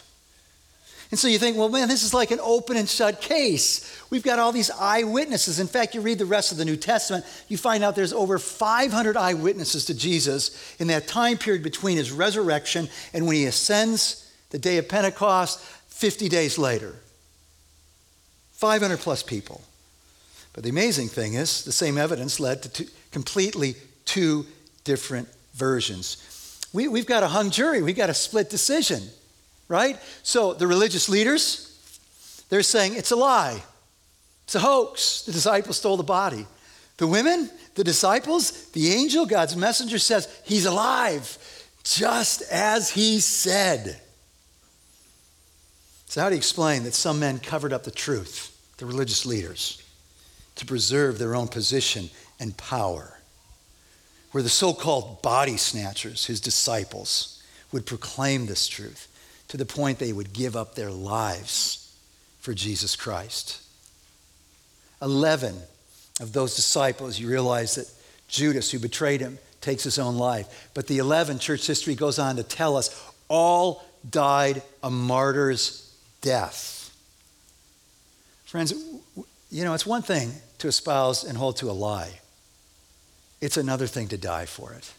And 1.11 1.19
so 1.19 1.27
you 1.27 1.39
think, 1.39 1.57
well, 1.57 1.69
man, 1.69 1.89
this 1.89 2.05
is 2.05 2.15
like 2.15 2.31
an 2.31 2.39
open 2.41 2.77
and 2.77 2.89
shut 2.89 3.21
case. 3.21 4.01
We've 4.11 4.23
got 4.23 4.39
all 4.39 4.53
these 4.53 4.71
eyewitnesses. 4.71 5.59
In 5.59 5.67
fact, 5.67 5.95
you 5.95 6.01
read 6.01 6.19
the 6.19 6.25
rest 6.27 6.53
of 6.53 6.59
the 6.59 6.65
New 6.65 6.77
Testament, 6.77 7.25
you 7.49 7.57
find 7.57 7.83
out 7.83 7.97
there's 7.97 8.13
over 8.13 8.39
500 8.39 9.17
eyewitnesses 9.17 9.87
to 9.87 9.95
Jesus 9.95 10.77
in 10.79 10.87
that 10.87 11.09
time 11.09 11.37
period 11.37 11.65
between 11.65 11.97
his 11.97 12.13
resurrection 12.13 12.89
and 13.13 13.27
when 13.27 13.37
he 13.37 13.47
ascends 13.47 14.33
the 14.51 14.59
day 14.59 14.79
of 14.79 14.89
Pentecost, 14.89 15.61
50 15.89 16.29
days 16.29 16.59
later. 16.59 16.95
500 18.53 18.99
plus 18.99 19.23
people. 19.23 19.63
But 20.53 20.63
the 20.63 20.71
amazing 20.71 21.09
thing 21.09 21.35
is, 21.35 21.65
the 21.65 21.73
same 21.73 21.99
evidence 21.99 22.39
led 22.39 22.63
to 22.63 22.69
two, 22.69 22.87
completely 23.11 23.75
two 24.05 24.47
different 24.85 25.29
versions. 25.55 26.69
We, 26.73 26.87
we've 26.87 27.07
got 27.07 27.25
a 27.25 27.29
hung 27.29 27.51
jury, 27.51 27.83
we've 27.83 27.97
got 27.97 28.11
a 28.11 28.15
split 28.15 28.49
decision 28.49 29.03
right? 29.71 29.99
So 30.25 30.53
the 30.53 30.67
religious 30.67 31.09
leaders, 31.09 32.45
they're 32.51 32.63
saying 32.63 32.97
it's 32.97 33.13
a 33.13 33.17
lie, 33.17 33.63
it's 34.45 34.57
a 34.57 34.61
hoax. 34.61 35.23
The 35.23 35.33
disciples 35.33 35.79
stole 35.79 35.97
the 35.97 36.03
body. 36.03 36.45
The 36.99 37.07
women, 37.07 37.49
the 37.77 37.85
disciples, 37.85 38.67
the 38.73 38.91
angel, 38.91 39.25
God's 39.25 39.57
messenger 39.57 39.99
says 39.99 40.29
he's 40.45 40.67
alive, 40.67 41.39
just 41.85 42.43
as 42.51 42.91
he 42.91 43.21
said. 43.21 43.99
So, 46.07 46.21
how 46.21 46.29
do 46.29 46.35
you 46.35 46.39
explain 46.39 46.83
that 46.83 46.95
some 46.95 47.21
men 47.21 47.39
covered 47.39 47.73
up 47.73 47.85
the 47.85 47.93
truth, 47.93 48.75
the 48.79 48.87
religious 48.87 49.25
leaders, 49.25 49.81
to 50.57 50.67
preserve 50.67 51.19
their 51.19 51.37
own 51.37 51.47
position 51.47 52.11
and 52.41 52.57
power? 52.57 53.21
Where 54.33 54.43
the 54.43 54.49
so 54.49 54.75
called 54.75 55.23
body 55.23 55.57
snatchers, 55.57 56.27
his 56.27 56.41
disciples, 56.41 57.41
would 57.71 57.87
proclaim 57.87 58.47
this 58.47 58.67
truth 58.67 59.07
to 59.51 59.57
the 59.57 59.67
point 59.67 59.99
they 59.99 60.13
would 60.13 60.33
give 60.33 60.55
up 60.55 60.75
their 60.77 60.91
lives 60.91 61.93
for 62.39 62.55
Jesus 62.55 62.95
Christ. 62.95 63.61
Eleven 65.03 65.57
of 66.21 66.33
those 66.33 66.55
disciples, 66.55 67.19
you 67.19 67.29
realize 67.29 67.75
that 67.75 67.91
Judas, 68.29 68.71
who 68.71 68.79
betrayed 68.79 69.21
him, 69.21 69.39
takes 69.61 69.83
his 69.83 69.99
own 69.99 70.17
life. 70.17 70.71
But 70.73 70.87
the 70.87 70.99
11, 70.99 71.41
church 71.41 71.67
history 71.67 71.97
goes 71.97 72.19
on 72.19 72.37
to 72.37 72.45
tell 72.45 72.77
us, 72.77 73.13
all 73.29 73.85
died 74.09 74.63
a 74.85 74.91
martyr's 74.91 75.93
death. 76.21 76.97
Friends, 78.45 78.73
you 79.51 79.65
know, 79.65 79.75
it's 79.75 79.87
one 79.87 80.03
thing 80.03 80.33
to 80.59 80.69
espouse 80.69 81.25
and 81.25 81.37
hold 81.37 81.57
to 81.57 81.71
a 81.71 81.73
lie, 81.73 82.21
it's 83.41 83.57
another 83.57 83.89
thing 83.89 84.07
to 84.09 84.17
die 84.17 84.47
for 84.47 84.73
it. 84.75 84.93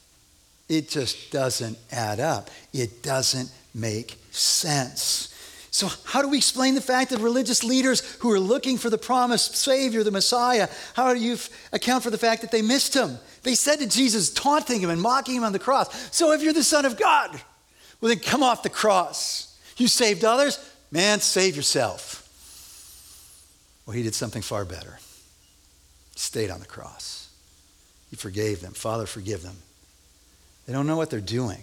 It 0.71 0.87
just 0.87 1.31
doesn't 1.31 1.77
add 1.91 2.21
up. 2.21 2.49
It 2.71 3.03
doesn't 3.03 3.51
make 3.75 4.17
sense. 4.31 5.27
So, 5.69 5.89
how 6.05 6.21
do 6.21 6.29
we 6.29 6.37
explain 6.37 6.75
the 6.75 6.81
fact 6.81 7.09
that 7.09 7.19
religious 7.19 7.61
leaders 7.61 7.99
who 8.19 8.31
are 8.31 8.39
looking 8.39 8.77
for 8.77 8.89
the 8.89 8.97
promised 8.97 9.57
Savior, 9.57 10.01
the 10.01 10.11
Messiah, 10.11 10.69
how 10.93 11.13
do 11.13 11.19
you 11.19 11.37
account 11.73 12.03
for 12.05 12.09
the 12.09 12.17
fact 12.17 12.41
that 12.43 12.51
they 12.51 12.61
missed 12.61 12.93
him? 12.93 13.17
They 13.43 13.53
said 13.53 13.79
to 13.79 13.87
Jesus, 13.87 14.33
taunting 14.33 14.79
him 14.79 14.89
and 14.89 15.01
mocking 15.01 15.35
him 15.35 15.43
on 15.43 15.51
the 15.51 15.59
cross, 15.59 15.89
So, 16.15 16.31
if 16.31 16.41
you're 16.41 16.53
the 16.53 16.63
Son 16.63 16.85
of 16.85 16.97
God, 16.97 17.31
well, 17.99 18.07
then 18.07 18.19
come 18.19 18.41
off 18.41 18.63
the 18.63 18.69
cross. 18.69 19.59
You 19.75 19.89
saved 19.89 20.23
others, 20.23 20.57
man, 20.89 21.19
save 21.19 21.57
yourself. 21.57 22.29
Well, 23.85 23.93
he 23.97 24.03
did 24.03 24.15
something 24.15 24.41
far 24.41 24.63
better. 24.63 24.99
He 26.13 26.19
stayed 26.19 26.49
on 26.49 26.61
the 26.61 26.65
cross. 26.65 27.29
He 28.09 28.15
forgave 28.15 28.61
them. 28.61 28.71
Father, 28.71 29.05
forgive 29.05 29.43
them. 29.43 29.57
They 30.71 30.77
don't 30.77 30.87
know 30.87 30.95
what 30.95 31.09
they're 31.09 31.19
doing. 31.19 31.59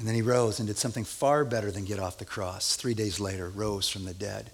And 0.00 0.08
then 0.08 0.16
he 0.16 0.22
rose 0.22 0.58
and 0.58 0.66
did 0.66 0.76
something 0.76 1.04
far 1.04 1.44
better 1.44 1.70
than 1.70 1.84
get 1.84 2.00
off 2.00 2.18
the 2.18 2.24
cross. 2.24 2.74
Three 2.74 2.94
days 2.94 3.20
later, 3.20 3.48
rose 3.48 3.88
from 3.88 4.06
the 4.06 4.12
dead. 4.12 4.50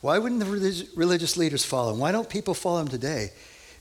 Why 0.00 0.18
wouldn't 0.18 0.40
the 0.40 0.88
religious 0.96 1.36
leaders 1.36 1.64
follow 1.64 1.92
him? 1.92 2.00
Why 2.00 2.10
don't 2.10 2.28
people 2.28 2.54
follow 2.54 2.80
him 2.80 2.88
today? 2.88 3.30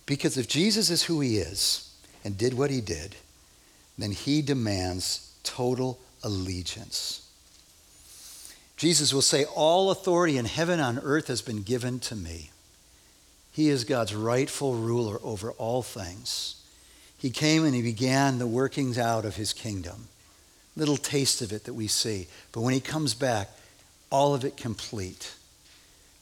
Because 0.05 0.37
if 0.37 0.47
Jesus 0.47 0.91
is 0.91 1.01
who 1.01 1.19
he 1.19 1.37
is 1.37 1.95
and 2.23 2.37
did 2.37 2.53
what 2.53 2.69
he 2.69 2.79
did, 2.79 3.15
then 3.97 4.11
he 4.11 4.43
demands 4.43 5.35
total 5.43 5.97
allegiance. 6.23 7.27
Jesus 8.77 9.15
will 9.15 9.23
say, 9.23 9.45
All 9.45 9.89
authority 9.89 10.37
in 10.37 10.45
heaven 10.45 10.79
and 10.79 10.99
on 10.99 11.03
earth 11.03 11.27
has 11.27 11.41
been 11.41 11.63
given 11.63 11.99
to 12.01 12.15
me. 12.15 12.51
He 13.51 13.69
is 13.69 13.83
God's 13.83 14.13
rightful 14.13 14.75
ruler 14.75 15.17
over 15.23 15.53
all 15.53 15.81
things. 15.81 16.61
He 17.17 17.29
came 17.29 17.65
and 17.65 17.73
he 17.73 17.81
began 17.81 18.39
the 18.39 18.47
workings 18.47 18.97
out 18.97 19.25
of 19.25 19.35
his 19.35 19.53
kingdom 19.53 20.07
little 20.75 20.97
taste 20.97 21.41
of 21.41 21.51
it 21.51 21.63
that 21.65 21.73
we 21.73 21.87
see. 21.87 22.27
But 22.51 22.61
when 22.61 22.73
he 22.73 22.79
comes 22.79 23.13
back, 23.13 23.49
all 24.09 24.33
of 24.33 24.43
it 24.43 24.57
complete. 24.57 25.35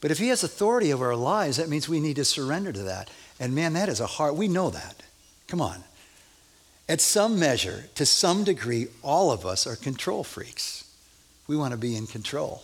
But 0.02 0.12
if 0.12 0.20
he 0.20 0.28
has 0.28 0.44
authority 0.44 0.94
over 0.94 1.08
our 1.08 1.16
lives, 1.16 1.58
that 1.58 1.70
means 1.70 1.88
we 1.88 2.00
need 2.00 2.18
to 2.18 2.26
surrender 2.26 2.72
to 2.72 2.84
that. 2.84 3.10
And 3.40 3.56
man, 3.56 3.74
that 3.74 3.90
is 3.90 4.00
a 4.00 4.08
hard, 4.08 4.36
we 4.36 4.48
know 4.48 4.70
that. 4.70 5.04
Come 5.48 5.62
on. 5.62 5.84
At 6.88 7.02
some 7.02 7.40
measure, 7.40 7.86
to 7.96 8.06
some 8.06 8.44
degree, 8.44 8.88
all 9.02 9.32
of 9.32 9.46
us 9.46 9.66
are 9.66 9.76
control 9.76 10.24
freaks. 10.24 10.84
We 11.48 11.56
want 11.56 11.72
to 11.72 11.78
be 11.78 11.96
in 11.96 12.08
control. 12.08 12.64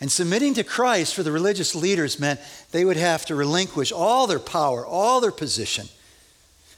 And 0.00 0.12
submitting 0.12 0.54
to 0.54 0.64
Christ 0.64 1.14
for 1.14 1.22
the 1.22 1.32
religious 1.32 1.74
leaders 1.74 2.20
meant 2.20 2.40
they 2.72 2.84
would 2.84 2.96
have 2.96 3.24
to 3.26 3.34
relinquish 3.34 3.92
all 3.92 4.26
their 4.26 4.38
power, 4.38 4.84
all 4.84 5.20
their 5.20 5.30
position. 5.30 5.88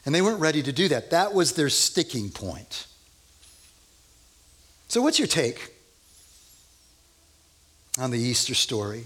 And 0.07 0.14
they 0.14 0.23
weren't 0.23 0.40
ready 0.40 0.62
to 0.62 0.73
do 0.73 0.87
that. 0.88 1.11
That 1.11 1.35
was 1.35 1.53
their 1.53 1.69
sticking 1.69 2.31
point. 2.31 2.87
So, 4.88 5.03
what's 5.03 5.19
your 5.19 5.27
take 5.27 5.75
on 7.99 8.12
the 8.12 8.19
Easter 8.19 8.55
story? 8.55 9.05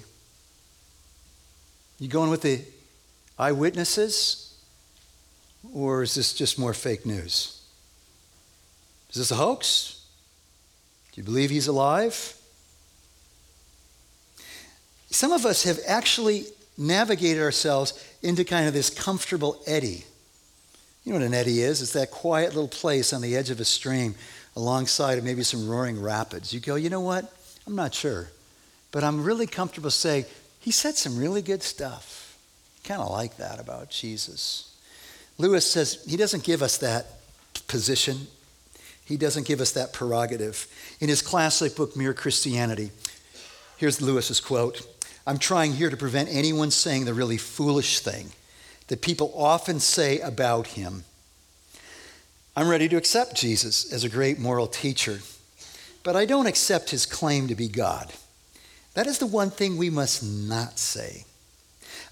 You 1.98 2.08
going 2.08 2.30
with 2.30 2.42
the 2.42 2.60
eyewitnesses, 3.38 4.54
or 5.72 6.02
is 6.02 6.14
this 6.14 6.34
just 6.34 6.58
more 6.58 6.74
fake 6.74 7.06
news? 7.06 7.62
Is 9.08 9.16
this 9.16 9.30
a 9.30 9.36
hoax? 9.36 10.04
Do 11.12 11.20
you 11.20 11.24
believe 11.24 11.48
he's 11.48 11.66
alive? 11.66 12.36
Some 15.10 15.32
of 15.32 15.46
us 15.46 15.64
have 15.64 15.80
actually 15.86 16.44
navigated 16.76 17.42
ourselves 17.42 18.02
into 18.22 18.44
kind 18.44 18.68
of 18.68 18.74
this 18.74 18.90
comfortable 18.90 19.60
eddy. 19.66 20.04
You 21.04 21.12
know 21.12 21.18
what 21.18 21.26
an 21.26 21.34
eddy 21.34 21.62
is? 21.62 21.80
It's 21.80 21.94
that 21.94 22.10
quiet 22.10 22.54
little 22.54 22.68
place 22.68 23.12
on 23.12 23.22
the 23.22 23.36
edge 23.36 23.50
of 23.50 23.58
a 23.58 23.64
stream 23.64 24.14
alongside 24.54 25.18
of 25.18 25.24
maybe 25.24 25.42
some 25.42 25.68
roaring 25.68 26.00
rapids. 26.00 26.52
You 26.52 26.60
go, 26.60 26.74
you 26.74 26.90
know 26.90 27.00
what? 27.00 27.32
I'm 27.66 27.74
not 27.74 27.94
sure. 27.94 28.28
But 28.92 29.04
I'm 29.04 29.24
really 29.24 29.46
comfortable 29.46 29.90
saying, 29.90 30.26
he 30.58 30.70
said 30.70 30.96
some 30.96 31.16
really 31.16 31.42
good 31.42 31.62
stuff. 31.62 32.36
Kind 32.84 33.00
of 33.00 33.10
like 33.10 33.36
that 33.38 33.60
about 33.60 33.90
Jesus. 33.90 34.74
Lewis 35.38 35.70
says 35.70 36.04
he 36.06 36.16
doesn't 36.16 36.44
give 36.44 36.62
us 36.62 36.78
that 36.78 37.06
position, 37.66 38.26
he 39.04 39.16
doesn't 39.16 39.46
give 39.46 39.60
us 39.60 39.72
that 39.72 39.92
prerogative. 39.92 40.66
In 41.00 41.08
his 41.08 41.22
classic 41.22 41.76
book, 41.76 41.96
Mere 41.96 42.12
Christianity, 42.12 42.90
here's 43.78 44.02
Lewis's 44.02 44.40
quote 44.40 44.86
I'm 45.26 45.38
trying 45.38 45.72
here 45.72 45.88
to 45.90 45.96
prevent 45.96 46.28
anyone 46.30 46.70
saying 46.70 47.06
the 47.06 47.14
really 47.14 47.38
foolish 47.38 48.00
thing 48.00 48.32
that 48.90 49.00
people 49.00 49.32
often 49.36 49.80
say 49.80 50.18
about 50.20 50.66
him 50.68 51.04
I'm 52.56 52.68
ready 52.68 52.88
to 52.88 52.96
accept 52.96 53.36
Jesus 53.36 53.90
as 53.92 54.02
a 54.02 54.08
great 54.08 54.38
moral 54.38 54.66
teacher, 54.66 55.20
but 56.02 56.16
I 56.16 56.26
don't 56.26 56.48
accept 56.48 56.90
his 56.90 57.06
claim 57.06 57.46
to 57.46 57.54
be 57.54 57.68
God. 57.68 58.12
That 58.94 59.06
is 59.06 59.18
the 59.18 59.26
one 59.26 59.50
thing 59.50 59.76
we 59.76 59.88
must 59.88 60.22
not 60.22 60.78
say. 60.78 61.24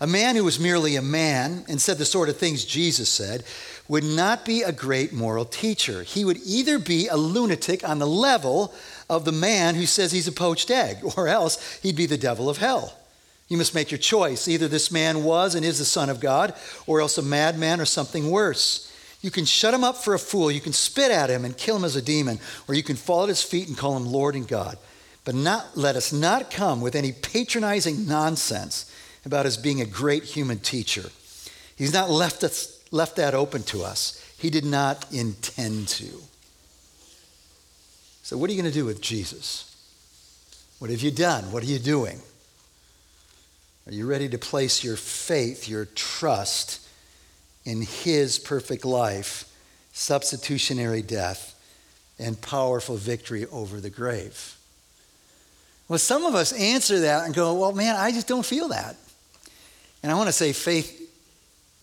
A 0.01 0.07
man 0.07 0.37
who 0.37 0.45
was 0.45 0.61
merely 0.61 0.95
a 0.95 1.03
man 1.03 1.65
and 1.69 1.83
said 1.83 1.99
the 1.99 2.05
sort 2.05 2.29
of 2.29 2.37
things 2.37 2.65
Jesus 2.65 3.09
said 3.09 3.43
would 3.89 4.05
not 4.05 4.45
be 4.45 4.63
a 4.63 4.71
great 4.71 5.13
moral 5.13 5.45
teacher. 5.45 6.05
He 6.05 6.25
would 6.25 6.39
either 6.47 6.79
be 6.79 7.09
a 7.09 7.17
lunatic 7.17 7.87
on 7.87 7.99
the 7.99 8.07
level 8.07 8.73
of 9.11 9.25
the 9.25 9.33
man 9.33 9.75
who 9.75 9.87
says 9.87 10.13
he's 10.13 10.29
a 10.29 10.33
poached 10.33 10.71
egg, 10.71 10.99
or 11.17 11.27
else 11.27 11.81
he'd 11.83 11.97
be 11.97 12.07
the 12.07 12.17
devil 12.17 12.49
of 12.49 12.59
hell. 12.59 12.98
You 13.49 13.57
must 13.57 13.75
make 13.75 13.91
your 13.91 13.99
choice. 13.99 14.47
Either 14.47 14.69
this 14.69 14.91
man 14.91 15.25
was 15.25 15.55
and 15.55 15.65
is 15.65 15.79
the 15.79 15.85
Son 15.85 16.11
of 16.11 16.21
God, 16.21 16.55
or 16.87 17.01
else 17.01 17.19
a 17.19 17.23
madman 17.23 17.81
or 17.81 17.87
something 17.87 18.31
worse. 18.31 18.93
You 19.23 19.31
can 19.31 19.47
shut 19.47 19.75
him 19.75 19.83
up 19.83 19.97
for 19.97 20.15
a 20.15 20.19
fool. 20.19 20.51
You 20.51 20.61
can 20.61 20.73
spit 20.73 21.11
at 21.11 21.31
him 21.31 21.45
and 21.45 21.57
kill 21.57 21.77
him 21.77 21.85
as 21.85 21.97
a 21.97 22.03
demon, 22.03 22.39
or 22.69 22.75
you 22.75 22.83
can 22.83 22.97
fall 22.97 23.25
at 23.25 23.29
his 23.29 23.43
feet 23.43 23.69
and 23.69 23.77
call 23.77 23.97
him 23.97 24.07
Lord 24.07 24.35
and 24.35 24.47
God. 24.47 24.79
But 25.25 25.35
not, 25.35 25.77
let 25.77 25.97
us 25.97 26.13
not 26.13 26.51
come 26.51 26.81
with 26.81 26.95
any 26.95 27.13
patronizing 27.13 28.07
nonsense 28.07 28.91
about 29.25 29.45
his 29.45 29.57
being 29.57 29.81
a 29.81 29.87
great 29.87 30.25
human 30.25 30.59
teacher. 30.59 31.11
He's 31.77 31.93
not 31.93 32.11
left, 32.11 32.45
us, 32.45 32.83
left 32.91 33.17
that 33.17 33.35
open 33.35 33.63
to 33.65 33.83
us. 33.83 34.25
He 34.39 34.51
did 34.51 34.65
not 34.65 35.07
intend 35.13 35.89
to. 35.89 36.23
So, 38.23 38.37
what 38.37 38.51
are 38.51 38.53
you 38.53 38.61
going 38.61 38.73
to 38.73 38.79
do 38.79 38.85
with 38.85 39.01
Jesus? 39.01 39.75
What 40.79 40.91
have 40.91 41.01
you 41.01 41.11
done? 41.11 41.51
What 41.51 41.63
are 41.63 41.67
you 41.67 41.79
doing? 41.79 42.21
Are 43.89 43.95
you 43.95 44.05
ready 44.05 44.29
to 44.29 44.37
place 44.37 44.85
your 44.85 44.97
faith, 44.97 45.67
your 45.67 45.87
trust 45.87 46.87
in 47.65 47.81
His 47.81 48.39
perfect 48.39 48.85
life, 48.85 49.51
substitutionary 49.95 51.01
death, 51.01 51.55
and 52.19 52.39
powerful 52.39 52.97
victory 52.97 53.47
over 53.47 53.81
the 53.81 53.89
grave? 53.89 54.59
Well, 55.89 55.99
some 55.99 56.27
of 56.27 56.35
us 56.35 56.53
answer 56.53 57.01
that 57.01 57.25
and 57.25 57.35
go, 57.35 57.55
well, 57.55 57.73
man, 57.73 57.97
I 57.97 58.13
just 58.13 58.29
don't 58.29 58.45
feel 58.45 58.69
that. 58.69 58.95
And 60.03 60.13
I 60.13 60.17
want 60.17 60.29
to 60.29 60.35
say 60.35 60.53
faith 60.53 61.11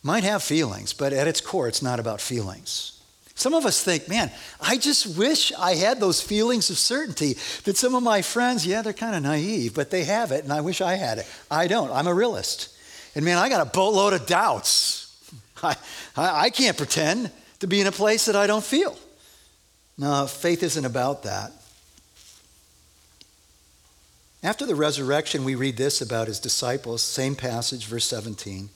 might 0.04 0.24
have 0.24 0.44
feelings, 0.44 0.94
but 0.94 1.12
at 1.12 1.28
its 1.28 1.42
core, 1.42 1.68
it's 1.68 1.82
not 1.82 2.00
about 2.00 2.22
feelings. 2.22 2.95
Some 3.36 3.54
of 3.54 3.66
us 3.66 3.84
think, 3.84 4.08
man, 4.08 4.32
I 4.62 4.78
just 4.78 5.18
wish 5.18 5.52
I 5.54 5.76
had 5.76 6.00
those 6.00 6.22
feelings 6.22 6.70
of 6.70 6.78
certainty 6.78 7.34
that 7.66 7.76
some 7.76 7.94
of 7.94 8.02
my 8.02 8.22
friends, 8.22 8.66
yeah, 8.66 8.82
they're 8.82 8.94
kind 8.94 9.14
of 9.14 9.24
naive, 9.24 9.76
but 9.76 9.92
they 9.92 10.06
have 10.06 10.32
it, 10.32 10.46
and 10.46 10.54
I 10.54 10.62
wish 10.62 10.80
I 10.80 10.96
had 10.96 11.18
it. 11.18 11.28
I 11.52 11.68
don't. 11.68 11.92
I'm 11.92 12.08
a 12.08 12.14
realist. 12.14 12.74
And 13.14 13.26
man, 13.26 13.38
I 13.38 13.50
got 13.50 13.66
a 13.66 13.70
boatload 13.70 14.14
of 14.14 14.26
doubts. 14.26 15.02
I, 15.64 15.76
I, 16.16 16.46
I 16.46 16.50
can't 16.50 16.78
pretend 16.78 17.30
to 17.60 17.68
be 17.68 17.82
in 17.82 17.88
a 17.88 17.92
place 17.92 18.26
that 18.26 18.38
I 18.38 18.48
don't 18.48 18.64
feel. 18.64 18.98
No, 19.98 20.28
faith 20.28 20.64
isn't 20.64 20.86
about 20.86 21.24
that. 21.24 21.52
After 24.44 24.66
the 24.66 24.76
resurrection, 24.76 25.44
we 25.44 25.56
read 25.56 25.76
this 25.76 26.02
about 26.02 26.28
his 26.28 26.40
disciples, 26.40 27.02
same 27.02 27.36
passage, 27.36 27.86
verse 27.86 28.06
17. 28.06 28.70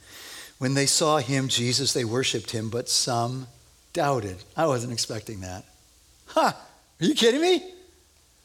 When 0.58 0.74
they 0.74 0.86
saw 0.86 1.19
him, 1.19 1.48
Jesus, 1.48 1.93
they 1.93 2.04
worshiped 2.04 2.52
him, 2.52 2.69
but 2.69 2.89
some 2.89 3.48
doubted. 3.93 4.38
I 4.56 4.67
wasn't 4.67 4.93
expecting 4.93 5.41
that. 5.41 5.65
Huh, 6.28 6.54
are 6.54 7.06
you 7.06 7.15
kidding 7.15 7.41
me? 7.41 7.63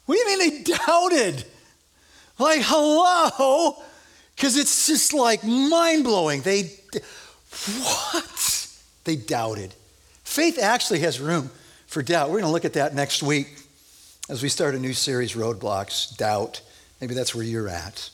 What 0.07 0.14
do 0.14 0.20
you 0.20 0.38
mean 0.38 0.38
they 0.38 0.62
doubted? 0.62 1.44
Like, 2.38 2.61
hello? 2.62 3.83
Because 4.35 4.57
it's 4.57 4.87
just 4.87 5.12
like 5.14 5.44
mind 5.44 6.04
blowing. 6.04 6.42
They, 6.42 6.72
what? 7.80 8.68
They 9.04 9.16
doubted. 9.16 9.74
Faith 10.24 10.59
actually 10.59 11.00
has 11.00 11.20
room 11.20 11.50
for 11.87 12.02
doubt. 12.02 12.28
We're 12.28 12.40
going 12.40 12.44
to 12.44 12.50
look 12.50 12.64
at 12.64 12.72
that 12.72 12.94
next 12.94 13.22
week 13.22 13.48
as 14.28 14.42
we 14.42 14.48
start 14.48 14.74
a 14.74 14.78
new 14.78 14.92
series, 14.92 15.35
Roadblocks, 15.35 16.16
Doubt. 16.16 16.61
Maybe 17.00 17.14
that's 17.14 17.35
where 17.35 17.44
you're 17.44 17.68
at. 17.68 18.11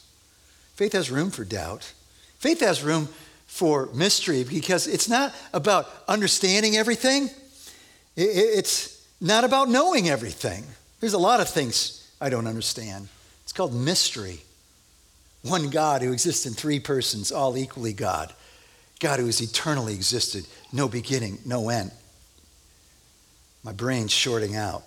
Faith 0.74 0.92
has 0.92 1.10
room 1.10 1.30
for 1.30 1.44
doubt. 1.44 1.92
Faith 2.38 2.60
has 2.60 2.82
room 2.82 3.08
for 3.50 3.90
mystery 3.92 4.44
because 4.44 4.86
it's 4.86 5.08
not 5.08 5.34
about 5.52 5.86
understanding 6.06 6.76
everything, 6.76 7.28
it's 8.16 9.04
not 9.20 9.42
about 9.42 9.68
knowing 9.68 10.08
everything. 10.08 10.64
There's 11.00 11.14
a 11.14 11.18
lot 11.18 11.40
of 11.40 11.48
things 11.48 12.10
I 12.20 12.30
don't 12.30 12.46
understand. 12.46 13.08
It's 13.42 13.52
called 13.52 13.74
mystery. 13.74 14.38
One 15.42 15.68
God 15.68 16.00
who 16.00 16.12
exists 16.12 16.46
in 16.46 16.54
three 16.54 16.78
persons, 16.78 17.32
all 17.32 17.58
equally 17.58 17.92
God. 17.92 18.32
God 19.00 19.18
who 19.18 19.26
has 19.26 19.40
eternally 19.40 19.94
existed, 19.94 20.46
no 20.72 20.86
beginning, 20.88 21.38
no 21.44 21.70
end. 21.70 21.90
My 23.64 23.72
brain's 23.72 24.12
shorting 24.12 24.54
out. 24.54 24.84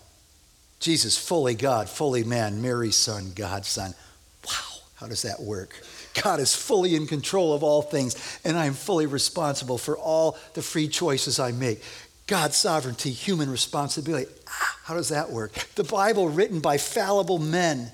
Jesus, 0.79 1.17
fully 1.17 1.53
God, 1.53 1.89
fully 1.89 2.23
man, 2.23 2.61
Mary's 2.61 2.95
son, 2.95 3.33
God's 3.35 3.67
son. 3.67 3.93
Wow, 4.47 4.81
how 4.95 5.07
does 5.07 5.23
that 5.23 5.41
work? 5.41 5.75
God 6.21 6.39
is 6.39 6.55
fully 6.55 6.95
in 6.95 7.07
control 7.07 7.53
of 7.53 7.63
all 7.63 7.81
things, 7.81 8.39
and 8.43 8.57
I 8.57 8.65
am 8.65 8.73
fully 8.73 9.05
responsible 9.05 9.77
for 9.77 9.97
all 9.97 10.37
the 10.53 10.61
free 10.61 10.87
choices 10.87 11.39
I 11.39 11.51
make. 11.51 11.81
God's 12.27 12.55
sovereignty, 12.55 13.11
human 13.11 13.49
responsibility. 13.49 14.31
Ah, 14.47 14.77
how 14.83 14.93
does 14.93 15.09
that 15.09 15.31
work? 15.31 15.53
The 15.75 15.83
Bible 15.83 16.29
written 16.29 16.59
by 16.59 16.77
fallible 16.77 17.39
men 17.39 17.91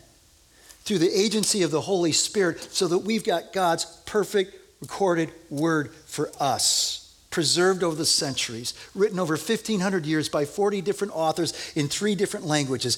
through 0.84 1.00
the 1.00 1.20
agency 1.20 1.64
of 1.64 1.72
the 1.72 1.82
Holy 1.82 2.12
Spirit 2.12 2.62
so 2.74 2.88
that 2.88 3.00
we've 3.00 3.24
got 3.24 3.54
God's 3.54 3.86
perfect 4.06 4.56
recorded 4.82 5.32
word 5.50 5.92
for 6.06 6.32
us 6.40 7.00
preserved 7.32 7.84
over 7.84 7.96
the 7.96 8.06
centuries, 8.06 8.74
written 8.96 9.20
over 9.20 9.36
1,500 9.36 10.06
years 10.06 10.30
by 10.30 10.46
40 10.46 10.82
different 10.82 11.16
authors 11.16 11.72
in 11.76 11.88
three 11.88 12.16
different 12.16 12.46
languages. 12.46 12.98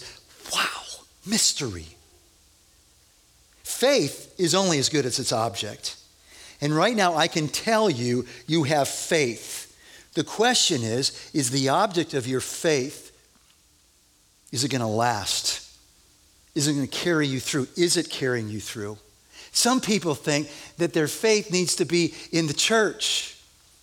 Wow, 0.54 0.82
mystery. 1.26 1.86
Faith 3.72 4.34
is 4.38 4.54
only 4.54 4.78
as 4.78 4.90
good 4.90 5.06
as 5.06 5.18
its 5.18 5.32
object. 5.32 5.98
And 6.62 6.76
right 6.76 6.96
now, 6.96 7.16
I 7.16 7.28
can 7.28 7.48
tell 7.48 7.90
you, 7.90 8.26
you 8.46 8.64
have 8.64 8.88
faith. 8.88 9.68
The 10.14 10.24
question 10.24 10.84
is 10.84 11.32
is 11.34 11.50
the 11.50 11.70
object 11.70 12.14
of 12.14 12.28
your 12.28 12.42
faith, 12.42 13.18
is 14.52 14.64
it 14.64 14.70
going 14.70 14.82
to 14.82 14.88
last? 14.88 15.68
Is 16.54 16.68
it 16.68 16.74
going 16.74 16.88
to 16.88 16.98
carry 16.98 17.28
you 17.28 17.40
through? 17.40 17.68
Is 17.78 17.98
it 17.98 18.10
carrying 18.10 18.50
you 18.50 18.60
through? 18.60 18.98
Some 19.54 19.82
people 19.82 20.16
think 20.16 20.50
that 20.78 20.94
their 20.94 21.08
faith 21.08 21.52
needs 21.52 21.76
to 21.78 21.86
be 21.86 22.14
in 22.32 22.48
the 22.48 22.54
church. 22.54 23.38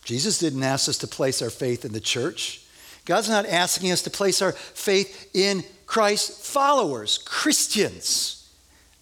Jesus 0.04 0.38
didn't 0.38 0.62
ask 0.62 0.88
us 0.88 0.98
to 0.98 1.06
place 1.06 1.42
our 1.42 1.50
faith 1.50 1.84
in 1.84 1.92
the 1.92 2.00
church. 2.00 2.62
God's 3.04 3.28
not 3.28 3.46
asking 3.46 3.90
us 3.90 4.02
to 4.02 4.10
place 4.10 4.42
our 4.42 4.52
faith 4.52 5.30
in 5.34 5.64
Christ's 5.86 6.50
followers, 6.50 7.18
Christians. 7.18 8.37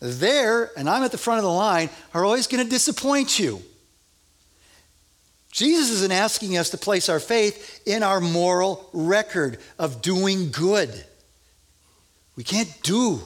There, 0.00 0.70
and 0.76 0.88
I'm 0.88 1.02
at 1.02 1.12
the 1.12 1.18
front 1.18 1.38
of 1.38 1.44
the 1.44 1.50
line, 1.50 1.90
are 2.12 2.24
always 2.24 2.46
going 2.46 2.62
to 2.62 2.70
disappoint 2.70 3.38
you. 3.38 3.62
Jesus 5.50 5.90
isn't 5.90 6.12
asking 6.12 6.58
us 6.58 6.70
to 6.70 6.76
place 6.76 7.08
our 7.08 7.18
faith 7.18 7.80
in 7.86 8.02
our 8.02 8.20
moral 8.20 8.90
record 8.92 9.58
of 9.78 10.02
doing 10.02 10.50
good. 10.50 11.04
We 12.36 12.44
can't 12.44 12.70
do 12.82 13.22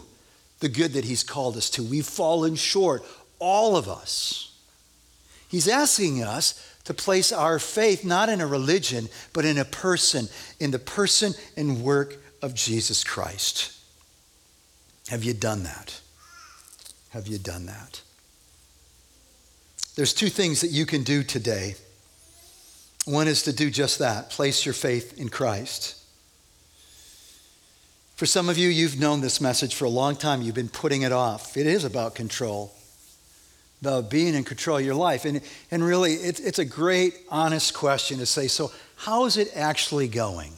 the 0.61 0.69
good 0.69 0.93
that 0.93 1.05
He's 1.05 1.25
called 1.25 1.57
us 1.57 1.69
to. 1.71 1.83
We've 1.83 2.07
fallen 2.07 2.55
short, 2.55 3.03
all 3.41 3.77
of 3.77 3.89
us. 3.89 4.57
He's 5.49 5.67
asking 5.67 6.23
us 6.23 6.65
to 6.85 6.95
place 6.95 7.33
our 7.33 7.59
faith 7.59 8.05
not 8.05 8.29
in 8.29 8.41
a 8.41 8.47
religion, 8.47 9.09
but 9.33 9.45
in 9.45 9.59
a 9.59 9.65
person, 9.65 10.29
in 10.61 10.71
the 10.71 10.79
person 10.79 11.35
and 11.57 11.83
work 11.83 12.17
of 12.43 12.55
Jesus 12.55 13.03
Christ. 13.03 13.77
Have 15.09 15.25
you 15.25 15.35
done 15.35 15.65
that? 15.65 16.01
Have 17.11 17.27
you 17.27 17.39
done 17.39 17.67
that? 17.67 18.03
There's 19.97 20.15
two 20.15 20.29
things 20.29 20.61
that 20.61 20.71
you 20.71 20.87
can 20.87 21.03
do 21.03 21.23
today. 21.23 21.75
One 23.05 23.29
is 23.29 23.43
to 23.45 23.53
do 23.53 23.71
just 23.71 23.99
that 23.99 24.31
place 24.31 24.65
your 24.65 24.73
faith 24.73 25.19
in 25.19 25.29
Christ. 25.29 25.97
For 28.17 28.27
some 28.27 28.49
of 28.49 28.59
you, 28.59 28.69
you've 28.69 29.01
known 29.01 29.21
this 29.21 29.41
message 29.41 29.75
for 29.75 29.87
a 29.87 29.91
long 29.91 30.15
time. 30.15 30.43
You've 30.43 30.55
been 30.55 30.69
putting 30.69 31.03
it 31.03 31.13
off. 31.13 31.57
It 31.57 31.67
is 31.67 31.85
about 31.85 32.15
control 32.15 32.73
about 33.81 34.11
being 34.11 34.35
in 34.35 34.45
control 34.45 34.79
of 34.79 34.85
your 34.85 34.95
life. 34.95 35.25
And, 35.25 35.41
and 35.71 35.83
really, 35.83 36.15
it's, 36.15 36.41
it's 36.41 36.59
a 36.59 36.65
great, 36.65 37.15
honest 37.31 37.75
question 37.75 38.19
to 38.19 38.27
say 38.27 38.47
so, 38.47 38.71
how 38.97 39.25
is 39.25 39.37
it 39.37 39.51
actually 39.55 40.09
going, 40.09 40.53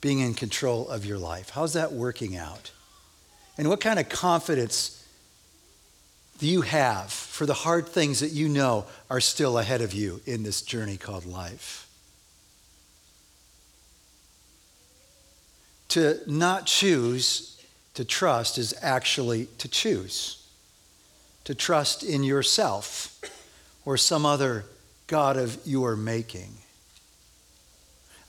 being 0.00 0.20
in 0.20 0.34
control 0.34 0.88
of 0.88 1.04
your 1.04 1.18
life? 1.18 1.50
How's 1.50 1.72
that 1.72 1.92
working 1.92 2.36
out? 2.36 2.70
And 3.58 3.68
what 3.68 3.80
kind 3.80 3.98
of 3.98 4.08
confidence 4.08 5.01
you 6.46 6.62
have 6.62 7.12
for 7.12 7.46
the 7.46 7.54
hard 7.54 7.88
things 7.88 8.20
that 8.20 8.32
you 8.32 8.48
know 8.48 8.86
are 9.10 9.20
still 9.20 9.58
ahead 9.58 9.80
of 9.80 9.92
you 9.92 10.20
in 10.26 10.42
this 10.42 10.62
journey 10.62 10.96
called 10.96 11.26
life? 11.26 11.88
To 15.88 16.18
not 16.26 16.66
choose 16.66 17.62
to 17.94 18.04
trust 18.04 18.56
is 18.58 18.74
actually 18.82 19.46
to 19.58 19.68
choose 19.68 20.42
to 21.44 21.54
trust 21.54 22.02
in 22.02 22.22
yourself 22.22 23.20
or 23.84 23.96
some 23.96 24.24
other 24.24 24.64
God 25.06 25.36
of 25.36 25.58
your 25.64 25.96
making. 25.96 26.52